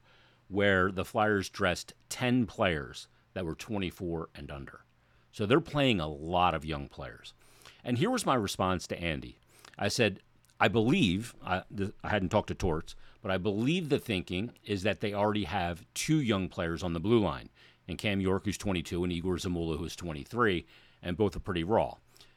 where 0.48 0.92
the 0.92 1.06
Flyers 1.06 1.50
dressed 1.50 1.94
10 2.10 2.48
players 2.48 3.08
that 3.34 3.46
were 3.46 3.56
24 3.56 4.30
and 4.34 4.50
under. 4.50 4.82
So 5.32 5.46
they're 5.46 5.60
playing 5.60 6.00
a 6.00 6.08
lot 6.08 6.56
of 6.56 6.66
young 6.66 6.88
players. 6.88 7.34
And 7.84 7.98
here 7.98 8.10
was 8.10 8.26
my 8.26 8.36
response 8.36 8.88
to 8.88 9.02
Andy. 9.02 9.40
I 9.78 9.88
said, 9.88 10.20
I 10.60 10.68
believe, 10.68 11.34
I, 11.46 11.64
I 12.04 12.10
hadn't 12.10 12.30
talked 12.30 12.50
to 12.50 12.56
Torts, 12.56 12.96
but 13.22 13.32
I 13.32 13.38
believe 13.38 13.90
the 13.90 14.00
thinking 14.00 14.52
is 14.64 14.84
that 14.84 15.00
they 15.00 15.14
already 15.14 15.46
have 15.46 15.86
two 15.94 16.20
young 16.20 16.50
players 16.50 16.84
on 16.84 16.94
the 16.94 17.00
blue 17.00 17.20
line, 17.20 17.50
and 17.88 17.98
Cam 17.98 18.20
York, 18.20 18.46
who's 18.46 18.58
22, 18.58 19.04
and 19.04 19.14
Egor 19.14 19.38
Zamula, 19.38 19.78
who's 19.78 19.96
23, 19.96 20.66
and 21.02 21.18
both 21.18 21.36
are 21.36 21.42
pretty 21.42 21.64
raw. 21.64 21.96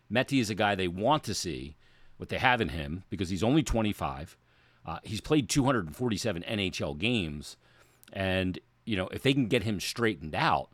Mete 0.08 0.34
is 0.34 0.50
a 0.50 0.54
guy 0.54 0.74
they 0.74 0.88
want 0.88 1.24
to 1.24 1.34
see 1.34 1.76
what 2.16 2.28
they 2.28 2.38
have 2.38 2.60
in 2.60 2.68
him 2.68 3.02
because 3.10 3.30
he's 3.30 3.42
only 3.42 3.62
25. 3.62 4.36
Uh, 4.84 4.98
he's 5.02 5.20
played 5.20 5.48
247 5.48 6.42
NHL 6.42 6.98
games, 6.98 7.56
and 8.12 8.58
you 8.84 8.96
know 8.96 9.08
if 9.08 9.22
they 9.22 9.32
can 9.32 9.46
get 9.46 9.62
him 9.62 9.80
straightened 9.80 10.34
out, 10.34 10.68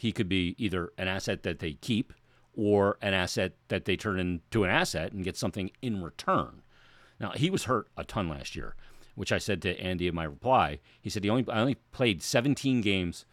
he 0.00 0.12
could 0.12 0.30
be 0.30 0.54
either 0.56 0.94
an 0.96 1.08
asset 1.08 1.42
that 1.42 1.58
they 1.58 1.74
keep 1.74 2.14
or 2.54 2.96
an 3.02 3.12
asset 3.12 3.52
that 3.68 3.84
they 3.84 3.98
turn 3.98 4.18
into 4.18 4.64
an 4.64 4.70
asset 4.70 5.12
and 5.12 5.24
get 5.24 5.36
something 5.36 5.70
in 5.82 6.02
return. 6.02 6.62
Now 7.20 7.32
he 7.32 7.50
was 7.50 7.64
hurt 7.64 7.88
a 7.98 8.04
ton 8.04 8.26
last 8.26 8.56
year, 8.56 8.74
which 9.14 9.30
I 9.30 9.36
said 9.36 9.60
to 9.60 9.78
Andy 9.78 10.08
in 10.08 10.14
my 10.14 10.24
reply. 10.24 10.80
He 11.02 11.10
said 11.10 11.22
he 11.22 11.28
only 11.28 11.44
I 11.52 11.60
only 11.60 11.74
played 11.92 12.22
17 12.22 12.80
games. 12.80 13.26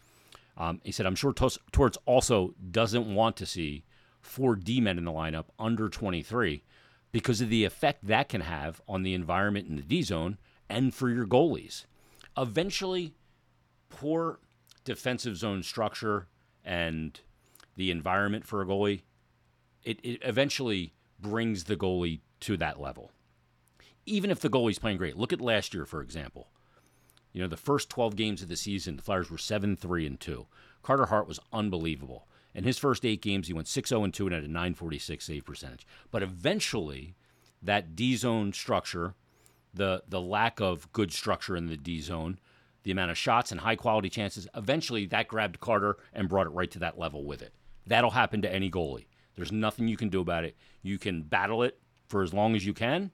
Um, 0.58 0.82
he 0.84 0.92
said 0.92 1.06
I'm 1.06 1.16
sure 1.16 1.32
Torts 1.32 1.98
also 2.06 2.54
doesn't 2.70 3.16
want 3.16 3.38
to 3.38 3.46
see 3.46 3.86
four 4.20 4.58
D 4.58 4.82
men 4.82 4.98
in 4.98 5.06
the 5.06 5.12
lineup 5.14 5.46
under 5.58 5.88
23 5.88 6.66
because 7.14 7.40
of 7.40 7.48
the 7.48 7.64
effect 7.64 8.06
that 8.06 8.28
can 8.28 8.42
have 8.42 8.82
on 8.90 9.04
the 9.04 9.14
environment 9.14 9.70
in 9.70 9.78
the 9.78 9.82
D 9.84 10.02
zone 10.02 10.38
and 10.68 10.94
for 10.94 11.10
your 11.10 11.26
goalies. 11.26 11.86
Eventually, 12.38 13.14
poor 13.88 14.40
defensive 14.84 15.38
zone 15.38 15.64
structure 15.64 16.28
and 16.68 17.22
the 17.78 17.90
environment 17.90 18.46
for 18.46 18.62
a 18.62 18.66
goalie, 18.66 19.04
it, 19.84 20.00
it 20.04 20.20
eventually 20.22 20.94
brings 21.18 21.64
the 21.64 21.78
goalie 21.78 22.20
to 22.42 22.58
that 22.58 22.80
level. 22.80 23.12
Even 24.06 24.30
if 24.30 24.42
the 24.42 24.50
goalie's 24.50 24.78
playing 24.78 24.98
great. 24.98 25.18
Look 25.18 25.32
at 25.32 25.40
last 25.40 25.74
year, 25.74 25.86
for 25.86 26.02
example. 26.02 26.50
You 27.32 27.42
know, 27.42 27.48
the 27.48 27.56
first 27.56 27.90
12 27.90 28.16
games 28.18 28.42
of 28.42 28.50
the 28.50 28.58
season, 28.58 28.98
the 28.98 29.02
Flyers 29.02 29.32
were 29.32 29.38
7 29.38 29.78
3 29.78 30.06
and 30.06 30.20
2. 30.20 30.46
Carter 30.84 31.06
Hart 31.06 31.28
was 31.28 31.40
unbelievable. 31.54 32.28
In 32.54 32.66
his 32.66 32.78
first 32.78 33.06
eight 33.06 33.22
games, 33.22 33.48
he 33.48 33.54
went 33.54 33.68
6 33.68 33.90
0 33.90 34.08
2 34.08 34.26
and 34.26 34.34
had 34.34 34.44
a 34.44 34.48
946 34.48 35.24
save 35.24 35.46
percentage. 35.46 35.88
But 36.12 36.24
eventually, 36.24 37.16
that 37.62 37.96
D 37.96 38.16
zone 38.18 38.52
structure, 38.52 39.14
the, 39.74 40.04
the 40.08 40.22
lack 40.22 40.60
of 40.60 40.92
good 40.92 41.14
structure 41.14 41.56
in 41.56 41.68
the 41.68 41.78
D 41.78 42.02
zone, 42.02 42.40
the 42.88 42.94
amount 42.94 43.12
of 43.12 43.18
shots 43.18 43.52
and 43.52 43.60
high 43.60 43.76
quality 43.76 44.10
chances, 44.10 44.48
eventually 44.56 45.06
that 45.08 45.28
grabbed 45.28 45.60
Carter 45.60 45.98
and 46.14 46.30
brought 46.30 46.48
it 46.48 46.52
right 46.52 46.72
to 46.72 46.80
that 46.80 46.98
level 46.98 47.26
with 47.26 47.42
it. 47.42 47.54
That'll 47.86 48.12
happen 48.12 48.42
to 48.44 48.54
any 48.54 48.72
goalie. 48.72 49.08
There's 49.36 49.52
nothing 49.52 49.90
you 49.90 49.98
can 49.98 50.08
do 50.08 50.22
about 50.22 50.46
it. 50.46 50.56
You 50.84 50.98
can 50.98 51.24
battle 51.24 51.64
it 51.64 51.82
for 52.08 52.24
as 52.24 52.34
long 52.34 52.56
as 52.56 52.66
you 52.66 52.74
can, 52.74 53.12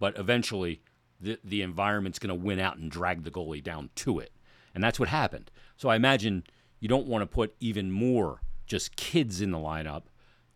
but 0.00 0.18
eventually 0.18 0.82
the, 1.20 1.38
the 1.44 1.62
environment's 1.62 2.18
going 2.18 2.36
to 2.36 2.44
win 2.44 2.58
out 2.58 2.76
and 2.76 2.90
drag 2.90 3.22
the 3.22 3.30
goalie 3.30 3.62
down 3.62 3.90
to 3.94 4.18
it. 4.18 4.32
And 4.74 4.82
that's 4.82 4.98
what 4.98 5.08
happened. 5.08 5.52
So 5.76 5.88
I 5.88 5.94
imagine 5.94 6.42
you 6.80 6.88
don't 6.88 7.06
want 7.06 7.22
to 7.22 7.26
put 7.26 7.54
even 7.60 7.92
more 7.92 8.40
just 8.66 8.96
kids 8.96 9.40
in 9.40 9.52
the 9.52 9.58
lineup 9.58 10.06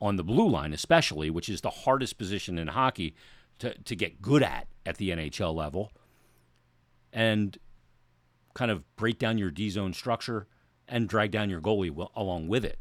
on 0.01 0.17
the 0.17 0.25
blue 0.25 0.49
line, 0.49 0.73
especially, 0.73 1.31
which 1.31 1.49
is 1.49 1.61
the 1.61 1.71
hardest 1.71 2.19
position 2.19 2.59
in 2.59 2.67
hockey 2.67 3.15
to, 3.61 3.73
to 3.85 3.95
get 3.95 4.21
good 4.21 4.43
at 4.43 4.67
at 4.85 4.97
the 4.97 5.11
NHL 5.11 5.55
level, 5.55 5.93
and 7.13 7.57
kind 8.55 8.71
of 8.71 8.85
break 8.97 9.19
down 9.19 9.39
your 9.39 9.51
D 9.51 9.71
zone 9.71 9.93
structure 9.93 10.47
and 10.89 11.09
drag 11.09 11.31
down 11.31 11.51
your 11.51 11.61
goalie 11.61 12.09
along 12.15 12.49
with 12.49 12.65
it. 12.65 12.79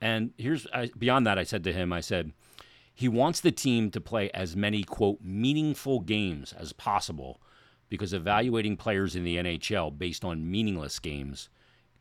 And 0.00 0.32
here's 0.38 0.66
I, 0.72 0.90
beyond 0.98 1.26
that, 1.26 1.38
I 1.38 1.44
said 1.44 1.64
to 1.64 1.72
him, 1.72 1.92
I 1.92 2.00
said, 2.00 2.32
he 2.94 3.08
wants 3.08 3.40
the 3.40 3.52
team 3.52 3.90
to 3.92 4.00
play 4.00 4.30
as 4.32 4.56
many, 4.56 4.82
quote, 4.82 5.20
meaningful 5.22 6.00
games 6.00 6.52
as 6.52 6.72
possible 6.72 7.40
because 7.88 8.12
evaluating 8.12 8.76
players 8.76 9.14
in 9.14 9.24
the 9.24 9.36
NHL 9.36 9.96
based 9.96 10.24
on 10.24 10.50
meaningless 10.50 10.98
games 10.98 11.48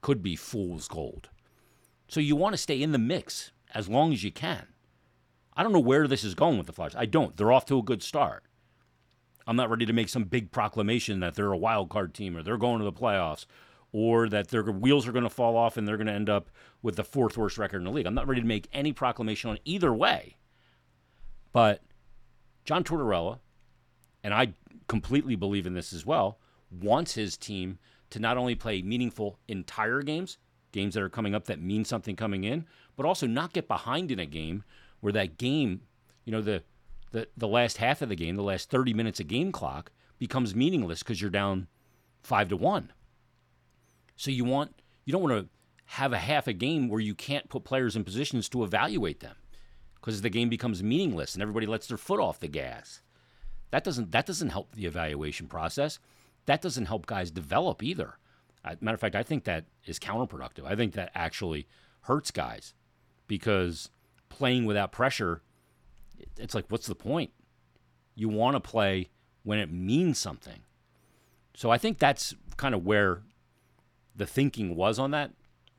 could 0.02 0.24
be 0.24 0.36
fool's 0.36 0.88
gold. 0.88 1.30
So 2.08 2.20
you 2.20 2.36
want 2.36 2.54
to 2.54 2.58
stay 2.58 2.82
in 2.82 2.94
the 2.94 2.98
mix 2.98 3.52
as 3.74 3.88
long 3.88 4.12
as 4.14 4.24
you 4.24 4.32
can. 4.32 4.68
I 5.56 5.64
don't 5.64 5.74
know 5.74 5.80
where 5.80 6.08
this 6.08 6.24
is 6.24 6.36
going 6.36 6.58
with 6.58 6.68
the 6.68 6.74
Flyers. 6.74 6.96
I 6.96 7.06
don't. 7.06 7.36
They're 7.36 7.52
off 7.52 7.66
to 7.66 7.80
a 7.80 7.84
good 7.84 8.04
start. 8.04 8.44
I'm 9.48 9.56
not 9.56 9.70
ready 9.70 9.86
to 9.86 9.94
make 9.94 10.10
some 10.10 10.26
big 10.26 10.52
proclamation 10.52 11.22
that 11.22 11.36
they're 11.36 11.54
a 11.54 11.58
wild 11.58 11.90
card 11.90 12.14
team 12.14 12.36
or 12.36 12.44
they're 12.44 12.58
going 12.58 12.80
to 12.80 12.86
the 12.86 12.92
playoffs 12.92 13.46
or 13.94 14.28
that 14.28 14.50
their 14.50 14.64
wheels 14.64 15.08
are 15.08 15.14
going 15.14 15.24
to 15.24 15.30
fall 15.30 15.56
off 15.56 15.78
and 15.78 15.88
they're 15.88 15.98
going 15.98 16.08
to 16.08 16.14
end 16.14 16.30
up 16.30 16.50
with 16.82 16.98
the 16.98 17.04
fourth 17.04 17.38
worst 17.38 17.58
record 17.58 17.78
in 17.78 17.86
the 17.86 17.92
league. 17.92 18.06
I'm 18.06 18.14
not 18.14 18.28
ready 18.28 18.42
to 18.42 18.48
make 18.48 18.68
any 18.74 18.92
proclamation 18.92 19.50
on 19.50 19.58
either 19.64 19.94
way. 19.94 20.36
But 21.54 21.82
John 22.66 22.84
Tortorella, 22.84 23.40
and 24.24 24.34
I 24.34 24.54
completely 24.88 25.36
believe 25.36 25.66
in 25.66 25.74
this 25.74 25.94
as 25.94 26.06
well, 26.06 26.38
wants 26.70 27.14
his 27.14 27.38
team 27.38 27.80
to 28.10 28.20
not 28.20 28.38
only 28.38 28.56
play 28.56 28.82
meaningful 28.82 29.40
entire 29.48 30.02
games, 30.02 30.38
games 30.74 30.94
that 30.94 31.04
are 31.04 31.10
coming 31.10 31.34
up 31.34 31.46
that 31.46 31.62
mean 31.62 31.86
something 31.86 32.18
coming 32.18 32.44
in, 32.44 32.66
but 32.98 33.06
also 33.06 33.26
not 33.26 33.54
get 33.54 33.70
behind 33.70 34.12
in 34.12 34.20
a 34.20 34.26
game 34.26 34.64
where 35.00 35.14
that 35.14 35.38
game, 35.38 35.82
you 36.26 36.32
know, 36.32 36.42
the 36.42 36.64
the, 37.12 37.28
the 37.38 37.48
last 37.48 37.78
half 37.78 38.02
of 38.02 38.10
the 38.10 38.16
game, 38.16 38.36
the 38.36 38.44
last 38.44 38.70
30 38.70 38.94
minutes 38.94 39.20
of 39.20 39.28
game 39.28 39.52
clock 39.52 39.92
becomes 40.20 40.56
meaningless 40.56 41.04
because 41.04 41.22
you're 41.22 41.30
down 41.30 41.68
five 42.22 42.50
to 42.50 42.58
one. 42.58 42.92
So 44.16 44.32
you 44.32 44.46
want 44.46 44.82
you 45.06 45.14
don't 45.14 45.22
want 45.22 45.44
to 45.44 45.50
have 45.86 46.12
a 46.12 46.18
half 46.18 46.48
a 46.48 46.54
game 46.54 46.90
where 46.90 47.00
you 47.00 47.16
can't 47.16 47.50
put 47.50 47.64
players 47.64 47.96
in 47.96 48.04
positions 48.04 48.50
to 48.50 48.64
evaluate 48.64 49.22
them 49.22 49.36
because 49.96 50.22
the 50.22 50.30
game 50.30 50.50
becomes 50.50 50.84
meaningless 50.84 51.34
and 51.34 51.42
everybody 51.42 51.66
lets 51.66 51.88
their 51.88 51.98
foot 51.98 52.20
off 52.20 52.40
the 52.40 52.48
gas. 52.48 53.02
That 53.72 53.84
doesn't 53.84 54.12
that 54.12 54.26
doesn't 54.26 54.50
help 54.50 54.74
the 54.74 54.86
evaluation 54.86 55.48
process. 55.48 56.00
That 56.46 56.62
doesn't 56.62 56.86
help 56.86 57.06
guys 57.06 57.32
develop 57.32 57.84
either. 57.84 58.18
matter 58.82 58.96
of 58.96 59.02
fact, 59.02 59.16
I 59.16 59.24
think 59.24 59.44
that 59.44 59.66
is 59.86 60.00
counterproductive. 60.00 60.66
I 60.66 60.76
think 60.76 60.94
that 60.94 61.12
actually 61.14 61.68
hurts 62.02 62.32
guys 62.32 62.74
because 63.28 63.90
playing 64.30 64.66
without 64.66 64.92
pressure, 64.92 65.42
it's 66.38 66.56
like, 66.56 66.66
what's 66.70 66.88
the 66.88 66.96
point? 66.96 67.32
You 68.16 68.30
want 68.30 68.56
to 68.56 68.60
play 68.60 69.10
when 69.44 69.60
it 69.60 69.72
means 69.72 70.18
something. 70.18 70.62
So 71.56 71.70
I 71.70 71.78
think 71.78 72.00
that's 72.00 72.36
kind 72.58 72.76
of 72.76 72.86
where 72.86 73.22
the 74.16 74.26
thinking 74.26 74.76
was 74.76 75.00
on 75.00 75.12
that. 75.12 75.32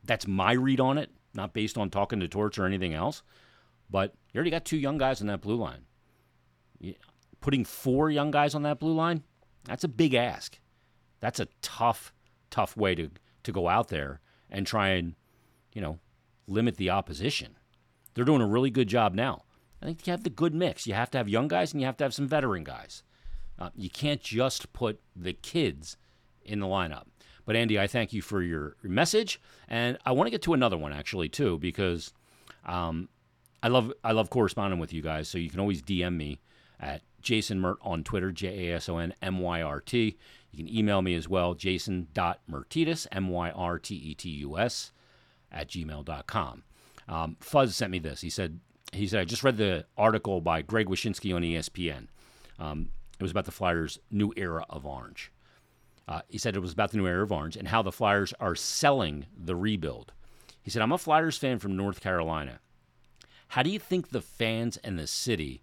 That's 0.04 0.26
my 0.26 0.52
read 0.52 0.80
on 0.80 0.99
it, 0.99 1.11
not 1.35 1.52
based 1.52 1.76
on 1.76 1.90
talking 1.90 2.21
to 2.21 2.28
Torts 2.28 2.59
or 2.59 2.64
anything 2.64 2.95
else. 2.95 3.23
But 3.90 4.14
you 4.33 4.38
already 4.38 4.50
got 4.50 4.64
two 4.64 4.76
young 4.76 4.99
guys 4.99 5.21
on 5.21 5.26
that 5.26 5.40
blue 5.40 5.57
line. 5.57 5.85
Putting 7.40 7.64
four 7.64 8.11
young 8.11 8.30
guys 8.30 8.54
on 8.54 8.62
that 8.62 8.80
blue 8.80 8.95
line, 8.95 9.23
that's 9.64 9.85
a 9.85 9.88
big 9.88 10.14
ask. 10.14 10.59
That's 11.21 11.40
a 11.40 11.49
tough, 11.62 12.12
tough 12.50 12.76
way 12.76 12.95
to, 12.95 13.11
to 13.42 13.52
go 13.52 13.68
out 13.68 13.88
there 13.88 14.21
and 14.50 14.66
try 14.66 14.88
and, 14.90 15.14
you 15.73 15.80
know, 15.80 15.99
limit 16.47 16.76
the 16.76 16.90
opposition. 16.90 17.57
They're 18.14 18.25
doing 18.25 18.40
a 18.40 18.47
really 18.47 18.71
good 18.71 18.88
job 18.88 19.14
now. 19.14 19.45
I 19.82 19.87
think 19.87 20.06
you 20.06 20.11
have 20.11 20.25
the 20.25 20.30
good 20.30 20.54
mix. 20.54 20.87
You 20.87 20.94
have 20.94 21.11
to 21.12 21.18
have 21.18 21.28
young 21.28 21.49
guys 21.49 21.73
and 21.73 21.80
you 21.80 21.87
have 21.87 21.97
to 21.99 22.04
have 22.04 22.14
some 22.14 22.28
veteran 22.28 22.64
guys. 22.64 23.02
Uh, 23.58 23.70
you 23.75 23.90
can't 23.90 24.20
just 24.20 24.73
put 24.73 25.00
the 25.16 25.32
kids 25.32 25.97
in 26.44 26.61
the 26.61 26.66
lineup. 26.66 27.04
But 27.44 27.56
Andy, 27.56 27.78
I 27.78 27.87
thank 27.87 28.12
you 28.12 28.20
for 28.20 28.42
your 28.42 28.76
message, 28.82 29.40
and 29.68 29.97
I 30.04 30.12
want 30.12 30.26
to 30.26 30.30
get 30.30 30.42
to 30.42 30.52
another 30.52 30.76
one 30.76 30.92
actually 30.92 31.30
too 31.30 31.58
because 31.58 32.12
um, 32.66 33.08
I 33.62 33.68
love 33.68 33.92
I 34.04 34.12
love 34.12 34.28
corresponding 34.28 34.78
with 34.78 34.92
you 34.92 35.00
guys. 35.00 35.28
So 35.28 35.38
you 35.38 35.49
can 35.49 35.58
always 35.58 35.80
DM 35.80 36.16
me 36.16 36.40
at 36.78 37.02
Jason 37.23 37.58
Myrt 37.58 37.78
on 37.80 38.04
Twitter, 38.04 38.32
J 38.32 38.68
A 38.68 38.76
S 38.76 38.88
O 38.88 38.99
N 38.99 39.14
M 39.23 39.38
Y 39.38 39.62
R 39.62 39.80
T. 39.80 40.18
You 40.50 40.64
can 40.64 40.75
email 40.75 41.02
me 41.02 41.14
as 41.14 41.28
well, 41.28 41.54
jason.myrtetus, 41.54 43.06
M 43.12 43.28
Y 43.28 43.50
R 43.50 43.78
T 43.78 43.94
E 43.94 44.14
T 44.14 44.28
U 44.28 44.58
S, 44.58 44.92
at 45.50 45.68
gmail.com. 45.68 46.64
Um, 47.08 47.37
Fuzz 47.40 47.75
sent 47.75 47.90
me 47.90 47.99
this. 47.99 48.20
He 48.20 48.30
said, 48.30 48.61
he 48.92 49.07
said, 49.07 49.21
I 49.21 49.25
just 49.25 49.45
read 49.45 49.57
the 49.57 49.87
article 49.97 50.40
by 50.40 50.62
Greg 50.62 50.87
Wyshynski 50.87 51.35
on 51.35 51.42
ESPN. 51.42 52.09
Um, 52.59 52.90
it 53.18 53.23
was 53.23 53.30
about 53.30 53.45
the 53.45 53.52
Flyers' 53.52 53.99
new 54.11 54.33
era 54.37 54.64
of 54.71 54.87
orange. 54.87 55.33
Uh, 56.07 56.23
he 56.28 56.38
said 56.38 56.57
it 56.57 56.61
was 56.61 56.73
about 56.73 56.90
the 56.90 56.97
new 56.97 57.07
era 57.07 57.23
of 57.23 57.33
orange 57.33 57.57
and 57.57 57.68
how 57.68 57.83
the 57.83 57.92
Flyers 57.92 58.33
are 58.40 58.54
selling 58.54 59.26
the 59.37 59.54
rebuild. 59.54 60.12
He 60.62 60.71
said, 60.71 60.83
I'm 60.83 60.92
a 60.92 60.99
Flyers 60.99 61.37
fan 61.37 61.59
from 61.59 61.76
North 61.76 62.00
Carolina. 62.00 62.61
How 63.49 63.62
do 63.62 63.71
you 63.71 63.78
think 63.78 64.09
the 64.09 64.21
fans 64.21 64.76
and 64.78 64.99
the 64.99 65.07
city 65.07 65.62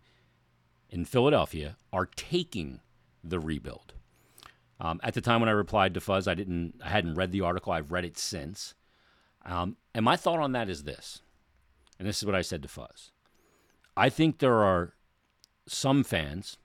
in 0.90 1.06
Philadelphia 1.06 1.78
are 1.92 2.06
taking 2.06 2.82
the 3.24 3.40
rebuild? 3.40 3.94
Um, 4.80 5.00
at 5.04 5.14
the 5.14 5.22
time 5.22 5.40
when 5.40 5.50
I 5.50 5.54
replied 5.54 5.94
to 5.94 6.02
Fuzz, 6.02 6.28
I 6.28 6.34
didn't, 6.34 6.76
I 6.84 6.90
hadn't 6.90 7.16
read 7.16 7.32
the 7.32 7.42
article. 7.42 7.72
I've 7.72 7.92
read 7.92 8.06
it 8.06 8.18
since, 8.18 8.76
um, 9.46 9.78
and 9.94 10.04
my 10.04 10.16
thought 10.16 10.40
on 10.40 10.52
that 10.52 10.70
is 10.70 10.84
this, 10.84 11.22
and 11.98 12.08
this 12.08 12.18
is 12.18 12.26
what 12.26 12.36
I 12.36 12.42
said 12.42 12.62
to 12.64 12.68
Fuzz. 12.68 13.12
I 13.98 14.10
think 14.10 14.40
there 14.40 14.64
are 14.64 14.94
some 15.68 16.04
fans. 16.04 16.58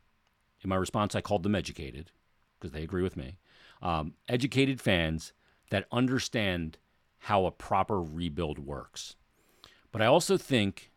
In 0.63 0.69
my 0.69 0.77
response, 0.77 1.15
I 1.15 1.21
called 1.21 1.43
them 1.43 1.55
educated 1.55 2.11
because 2.59 2.73
they 2.73 2.83
agree 2.83 3.03
with 3.03 3.17
me 3.17 3.39
um, 3.83 4.15
educated 4.29 4.81
fans 4.81 5.33
that 5.71 5.87
understand 5.93 6.79
how 7.25 7.47
a 7.47 7.51
proper 7.51 8.01
rebuild 8.01 8.59
works. 8.59 9.17
But 9.93 10.03
I 10.03 10.07
also 10.07 10.37
think 10.37 10.91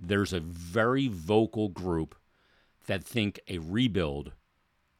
there's 0.00 0.32
a 0.32 0.40
very 0.40 1.08
vocal 1.08 1.68
group 1.68 2.14
that 2.86 3.04
think 3.04 3.40
a 3.48 3.58
rebuild 3.58 4.32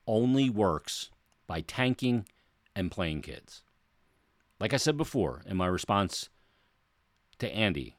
only 0.06 0.50
works 0.50 1.10
by 1.46 1.60
tanking 1.60 2.26
and 2.74 2.90
playing 2.90 3.22
kids. 3.22 3.62
Like 4.58 4.72
I 4.72 4.78
said 4.78 4.96
before 4.96 5.42
in 5.46 5.56
my 5.56 5.66
response 5.66 6.28
to 7.38 7.54
Andy, 7.54 7.96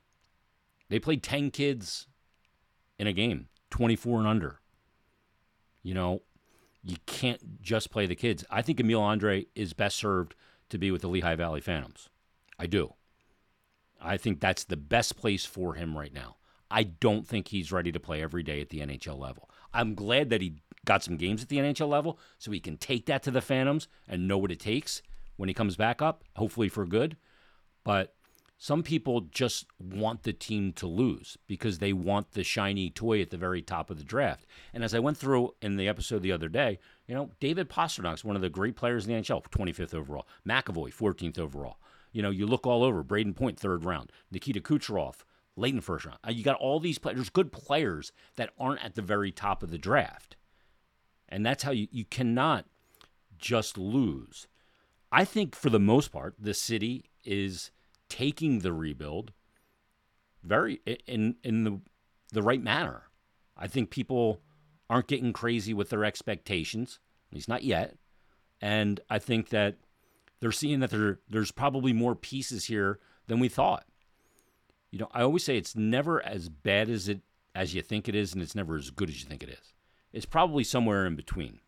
they 0.89 0.99
played 0.99 1.23
10 1.23 1.51
kids 1.51 2.07
in 2.99 3.07
a 3.07 3.13
game, 3.13 3.47
24 3.69 4.19
and 4.19 4.27
under. 4.27 4.59
You 5.83 5.93
know, 5.93 6.21
you 6.83 6.97
can't 7.05 7.61
just 7.61 7.91
play 7.91 8.05
the 8.05 8.15
kids. 8.15 8.43
I 8.49 8.61
think 8.61 8.79
Emil 8.79 9.01
Andrae 9.01 9.47
is 9.55 9.73
best 9.73 9.97
served 9.97 10.35
to 10.69 10.77
be 10.77 10.91
with 10.91 11.01
the 11.01 11.07
Lehigh 11.07 11.35
Valley 11.35 11.61
Phantoms. 11.61 12.09
I 12.59 12.67
do. 12.67 12.93
I 14.01 14.17
think 14.17 14.39
that's 14.39 14.63
the 14.63 14.77
best 14.77 15.17
place 15.17 15.45
for 15.45 15.73
him 15.73 15.97
right 15.97 16.13
now. 16.13 16.37
I 16.69 16.83
don't 16.83 17.27
think 17.27 17.47
he's 17.47 17.71
ready 17.71 17.91
to 17.91 17.99
play 17.99 18.21
every 18.21 18.43
day 18.43 18.61
at 18.61 18.69
the 18.69 18.79
NHL 18.79 19.17
level. 19.17 19.49
I'm 19.73 19.95
glad 19.95 20.29
that 20.29 20.41
he 20.41 20.61
got 20.85 21.03
some 21.03 21.17
games 21.17 21.41
at 21.41 21.49
the 21.49 21.57
NHL 21.57 21.87
level 21.87 22.19
so 22.37 22.51
he 22.51 22.59
can 22.59 22.77
take 22.77 23.05
that 23.05 23.23
to 23.23 23.31
the 23.31 23.41
Phantoms 23.41 23.87
and 24.07 24.27
know 24.27 24.37
what 24.37 24.51
it 24.51 24.59
takes 24.59 25.01
when 25.37 25.49
he 25.49 25.53
comes 25.53 25.75
back 25.75 26.01
up, 26.01 26.23
hopefully 26.35 26.69
for 26.69 26.85
good. 26.85 27.15
But 27.83 28.13
some 28.57 28.81
people 28.81 29.21
just 29.21 29.67
want 29.79 30.23
the 30.23 30.33
team 30.33 30.73
to 30.73 30.87
lose 30.87 31.37
because 31.45 31.77
they 31.77 31.93
want 31.93 32.31
the 32.31 32.43
shiny 32.43 32.89
toy 32.89 33.21
at 33.21 33.29
the 33.29 33.37
very 33.37 33.61
top 33.61 33.91
of 33.91 33.99
the 33.99 34.03
draft. 34.03 34.47
And 34.73 34.83
as 34.83 34.95
I 34.95 34.99
went 34.99 35.17
through 35.17 35.53
in 35.61 35.77
the 35.77 35.87
episode 35.87 36.23
the 36.23 36.31
other 36.31 36.49
day, 36.49 36.79
you 37.07 37.13
know, 37.13 37.29
David 37.39 37.69
Pastrnak's 37.69 38.23
one 38.23 38.35
of 38.35 38.41
the 38.41 38.49
great 38.49 38.75
players 38.75 39.05
in 39.05 39.13
the 39.13 39.21
NHL, 39.21 39.43
25th 39.43 39.93
overall. 39.93 40.27
McAvoy, 40.47 40.91
14th 40.91 41.37
overall. 41.37 41.77
You 42.11 42.23
know, 42.23 42.31
you 42.31 42.47
look 42.47 42.65
all 42.65 42.83
over. 42.83 43.03
Brayden 43.03 43.35
Point, 43.35 43.59
third 43.59 43.85
round. 43.85 44.11
Nikita 44.31 44.59
Kucherov, 44.59 45.17
late 45.55 45.69
in 45.69 45.75
the 45.75 45.81
first 45.83 46.05
round. 46.05 46.17
Uh, 46.27 46.31
you 46.31 46.43
got 46.43 46.55
all 46.55 46.79
these 46.79 46.97
players, 46.97 47.29
good 47.29 47.51
players 47.51 48.11
that 48.37 48.49
aren't 48.59 48.83
at 48.83 48.95
the 48.95 49.03
very 49.03 49.31
top 49.31 49.61
of 49.61 49.69
the 49.69 49.77
draft. 49.77 50.35
And 51.29 51.45
that's 51.45 51.61
how 51.61 51.71
you, 51.71 51.87
you 51.91 52.05
cannot 52.05 52.65
just 53.37 53.77
lose. 53.77 54.47
I 55.11 55.25
think 55.25 55.55
for 55.55 55.69
the 55.69 55.79
most 55.79 56.11
part, 56.11 56.33
the 56.39 56.55
city 56.55 57.05
is 57.23 57.69
taking 58.09 58.59
the 58.59 58.73
rebuild 58.73 59.33
very 60.43 60.81
in 61.07 61.35
in 61.43 61.63
the 61.63 61.81
the 62.31 62.41
right 62.41 62.61
manner. 62.61 63.03
I 63.55 63.67
think 63.67 63.89
people 63.89 64.41
aren't 64.89 65.07
getting 65.07 65.33
crazy 65.33 65.73
with 65.73 65.89
their 65.89 66.05
expectations, 66.05 66.99
at 67.29 67.35
least 67.35 67.49
not 67.49 67.63
yet. 67.63 67.95
And 68.61 68.99
I 69.09 69.19
think 69.19 69.49
that 69.49 69.75
they're 70.39 70.51
seeing 70.51 70.79
that 70.79 70.89
there 70.89 71.19
there's 71.29 71.51
probably 71.51 71.93
more 71.93 72.15
pieces 72.15 72.65
here 72.65 72.99
than 73.27 73.39
we 73.39 73.49
thought. 73.49 73.85
You 74.91 74.99
know, 74.99 75.09
I 75.11 75.21
always 75.21 75.43
say 75.43 75.57
it's 75.57 75.75
never 75.75 76.23
as 76.25 76.49
bad 76.49 76.89
as 76.89 77.07
it 77.09 77.21
as 77.53 77.73
you 77.73 77.81
think 77.81 78.07
it 78.07 78.15
is, 78.15 78.33
and 78.33 78.41
it's 78.41 78.55
never 78.55 78.77
as 78.77 78.91
good 78.91 79.09
as 79.09 79.21
you 79.21 79.27
think 79.27 79.43
it 79.43 79.49
is. 79.49 79.73
It's 80.13 80.25
probably 80.25 80.63
somewhere 80.63 81.05
in 81.05 81.15
between. 81.15 81.59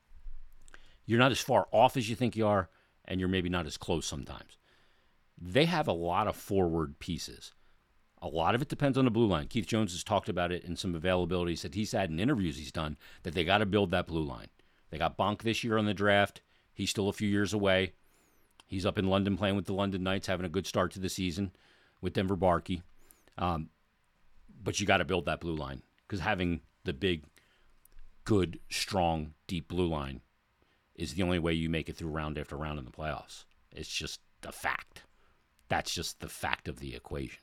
You're 1.06 1.20
not 1.20 1.32
as 1.32 1.42
far 1.42 1.68
off 1.72 1.98
as 1.98 2.10
you 2.10 2.16
think 2.16 2.36
you 2.36 2.46
are, 2.46 2.70
and 3.06 3.20
you're 3.20 3.30
maybe 3.30 3.50
not 3.50 3.66
as 3.66 3.78
close 3.78 4.06
sometimes. 4.06 4.59
They 5.42 5.66
have 5.66 5.88
a 5.88 5.94
lot 5.94 6.28
of 6.28 6.36
forward 6.36 7.00
pieces. 7.00 7.54
A 8.22 8.28
lot 8.28 8.56
of 8.56 8.62
it 8.62 8.68
depends 8.68 8.98
on 8.98 9.06
the 9.06 9.12
blue 9.12 9.28
line. 9.28 9.48
Keith 9.48 9.66
Jones 9.66 9.94
has 9.94 10.04
talked 10.04 10.28
about 10.28 10.52
it 10.52 10.66
in 10.66 10.76
some 10.76 10.94
availabilities 10.94 11.62
that 11.62 11.76
he's 11.76 11.94
had 11.94 12.10
in 12.10 12.20
interviews 12.20 12.58
he's 12.58 12.72
done 12.72 12.98
that 13.24 13.34
they 13.34 13.46
got 13.46 13.60
to 13.60 13.66
build 13.66 13.92
that 13.92 14.08
blue 14.08 14.24
line. 14.24 14.50
They 14.90 14.98
got 14.98 15.18
Bonk 15.18 15.42
this 15.42 15.64
year 15.64 15.78
on 15.78 15.86
the 15.86 15.94
draft. 15.94 16.42
He's 16.74 16.90
still 16.90 17.08
a 17.08 17.14
few 17.14 17.30
years 17.30 17.54
away. 17.54 17.94
He's 18.66 18.86
up 18.86 19.00
in 19.00 19.08
London 19.08 19.38
playing 19.38 19.56
with 19.56 19.66
the 19.66 19.74
London 19.74 20.04
Knights, 20.04 20.28
having 20.28 20.46
a 20.46 20.50
good 20.50 20.68
start 20.68 20.92
to 20.92 21.00
the 21.00 21.10
season 21.10 21.52
with 22.02 22.14
Denver 22.14 22.38
Barkey. 22.38 22.82
Um, 23.38 23.70
but 24.62 24.80
you 24.80 24.86
got 24.86 24.98
to 24.98 25.06
build 25.06 25.26
that 25.26 25.40
blue 25.40 25.56
line 25.56 25.82
because 26.08 26.20
having 26.20 26.62
the 26.84 26.94
big, 26.94 27.24
good, 28.26 28.60
strong, 28.70 29.34
deep 29.48 29.70
blue 29.70 29.88
line 29.88 30.22
is 30.96 31.14
the 31.14 31.24
only 31.24 31.40
way 31.40 31.54
you 31.54 31.70
make 31.70 31.88
it 31.88 31.96
through 31.96 32.10
round 32.10 32.38
after 32.38 32.58
round 32.58 32.78
in 32.78 32.86
the 32.86 32.92
playoffs. 32.92 33.46
It's 33.72 33.90
just 33.90 34.20
a 34.46 34.52
fact. 34.52 35.04
That's 35.70 35.94
just 35.94 36.20
the 36.20 36.28
fact 36.28 36.68
of 36.68 36.80
the 36.80 36.96
equation. 36.96 37.40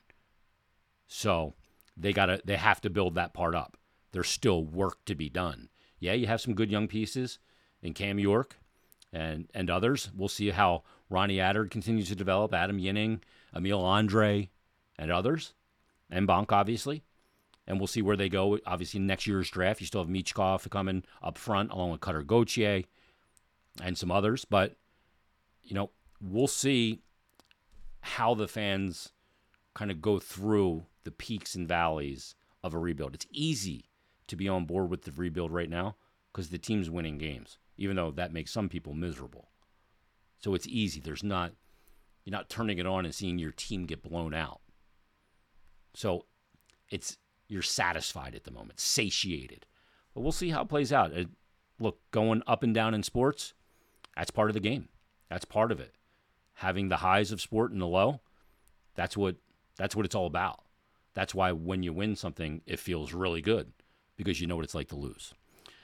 So 1.06 1.54
they 1.96 2.12
got 2.12 2.26
to 2.26 2.40
they 2.44 2.56
have 2.56 2.80
to 2.82 2.90
build 2.90 3.14
that 3.14 3.32
part 3.32 3.54
up. 3.54 3.76
There's 4.12 4.28
still 4.28 4.64
work 4.64 5.04
to 5.06 5.14
be 5.14 5.28
done. 5.28 5.68
Yeah, 5.98 6.12
you 6.12 6.26
have 6.26 6.40
some 6.40 6.54
good 6.54 6.70
young 6.70 6.88
pieces 6.88 7.38
in 7.82 7.94
Cam 7.94 8.18
York 8.18 8.56
and 9.12 9.48
and 9.54 9.70
others. 9.70 10.10
We'll 10.14 10.28
see 10.28 10.50
how 10.50 10.82
Ronnie 11.08 11.36
Attard 11.36 11.70
continues 11.70 12.08
to 12.08 12.16
develop, 12.16 12.52
Adam 12.52 12.80
Ginning, 12.80 13.22
Emil 13.54 13.82
Andrae, 13.82 14.48
and 14.98 15.10
others, 15.10 15.54
and 16.10 16.28
Bonk 16.28 16.52
obviously. 16.52 17.04
And 17.68 17.80
we'll 17.80 17.88
see 17.88 18.02
where 18.02 18.16
they 18.16 18.28
go. 18.28 18.60
Obviously, 18.64 19.00
next 19.00 19.26
year's 19.26 19.50
draft, 19.50 19.80
you 19.80 19.88
still 19.88 20.00
have 20.00 20.08
Michkov 20.08 20.70
coming 20.70 21.02
up 21.20 21.36
front, 21.36 21.72
along 21.72 21.90
with 21.90 22.00
Cutter 22.00 22.22
Gauthier 22.22 22.84
and 23.82 23.98
some 23.98 24.12
others. 24.12 24.44
But 24.44 24.76
you 25.64 25.74
know, 25.74 25.90
we'll 26.20 26.46
see 26.46 27.00
how 28.06 28.34
the 28.34 28.46
fans 28.46 29.10
kind 29.74 29.90
of 29.90 30.00
go 30.00 30.18
through 30.20 30.86
the 31.02 31.10
peaks 31.10 31.56
and 31.56 31.66
valleys 31.66 32.36
of 32.62 32.72
a 32.72 32.78
rebuild. 32.78 33.14
It's 33.14 33.26
easy 33.32 33.90
to 34.28 34.36
be 34.36 34.48
on 34.48 34.64
board 34.64 34.90
with 34.90 35.02
the 35.02 35.12
rebuild 35.12 35.52
right 35.52 35.68
now 35.68 35.96
because 36.32 36.50
the 36.50 36.58
team's 36.58 36.88
winning 36.88 37.18
games, 37.18 37.58
even 37.76 37.96
though 37.96 38.12
that 38.12 38.32
makes 38.32 38.52
some 38.52 38.68
people 38.68 38.94
miserable. 38.94 39.50
So 40.38 40.54
it's 40.54 40.68
easy. 40.68 41.00
There's 41.00 41.24
not 41.24 41.52
you're 42.24 42.32
not 42.32 42.48
turning 42.48 42.78
it 42.78 42.86
on 42.86 43.04
and 43.04 43.14
seeing 43.14 43.38
your 43.38 43.52
team 43.52 43.86
get 43.86 44.02
blown 44.02 44.34
out. 44.34 44.60
So 45.94 46.26
it's 46.90 47.18
you're 47.48 47.62
satisfied 47.62 48.34
at 48.34 48.44
the 48.44 48.50
moment, 48.52 48.78
satiated. 48.78 49.66
But 50.14 50.20
we'll 50.20 50.32
see 50.32 50.50
how 50.50 50.62
it 50.62 50.68
plays 50.68 50.92
out. 50.92 51.12
It, 51.12 51.28
look, 51.78 51.98
going 52.12 52.42
up 52.46 52.62
and 52.62 52.74
down 52.74 52.94
in 52.94 53.02
sports, 53.02 53.52
that's 54.16 54.30
part 54.30 54.48
of 54.48 54.54
the 54.54 54.60
game. 54.60 54.88
That's 55.28 55.44
part 55.44 55.72
of 55.72 55.80
it 55.80 55.96
having 56.56 56.88
the 56.88 56.98
highs 56.98 57.32
of 57.32 57.40
sport 57.40 57.70
and 57.70 57.80
the 57.80 57.86
low, 57.86 58.20
that's 58.94 59.16
what 59.16 59.36
that's 59.76 59.94
what 59.94 60.04
it's 60.06 60.14
all 60.14 60.26
about. 60.26 60.60
That's 61.14 61.34
why 61.34 61.52
when 61.52 61.82
you 61.82 61.92
win 61.92 62.16
something, 62.16 62.62
it 62.66 62.78
feels 62.78 63.12
really 63.12 63.42
good 63.42 63.72
because 64.16 64.40
you 64.40 64.46
know 64.46 64.56
what 64.56 64.64
it's 64.64 64.74
like 64.74 64.88
to 64.88 64.96
lose. 64.96 65.34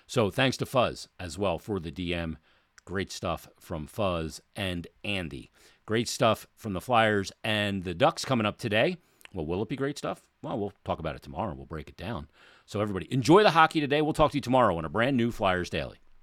So 0.06 0.30
thanks 0.30 0.56
to 0.58 0.66
Fuzz 0.66 1.08
as 1.18 1.38
well 1.38 1.58
for 1.58 1.80
the 1.80 1.92
DM. 1.92 2.37
Great 2.85 3.12
stuff 3.12 3.48
from 3.58 3.87
Fuzz 3.87 4.40
and 4.56 4.87
Andy. 5.04 5.50
Great 5.87 6.08
stuff 6.08 6.46
from 6.56 6.72
the 6.72 6.80
Flyers 6.80 7.32
and 7.44 7.85
the 7.85 7.94
Ducks 7.94 8.24
coming 8.24 8.46
up 8.46 8.58
today. 8.58 8.96
Well, 9.32 9.46
will 9.46 9.62
it 9.62 9.68
be 9.68 9.76
great 9.76 9.98
stuff? 9.98 10.22
Well, 10.42 10.58
we'll 10.58 10.72
talk 10.85 10.98
about 10.98 11.16
it 11.16 11.22
tomorrow. 11.22 11.54
We'll 11.54 11.66
break 11.66 11.88
it 11.88 11.96
down. 11.96 12.28
So, 12.66 12.80
everybody, 12.80 13.12
enjoy 13.12 13.42
the 13.42 13.50
hockey 13.50 13.80
today. 13.80 14.02
We'll 14.02 14.12
talk 14.12 14.32
to 14.32 14.37
you 14.37 14.42
tomorrow 14.42 14.76
on 14.76 14.85
a 14.85 14.88
brand 14.88 15.16
new 15.16 15.30
Flyers 15.30 15.70
Daily. 15.70 16.02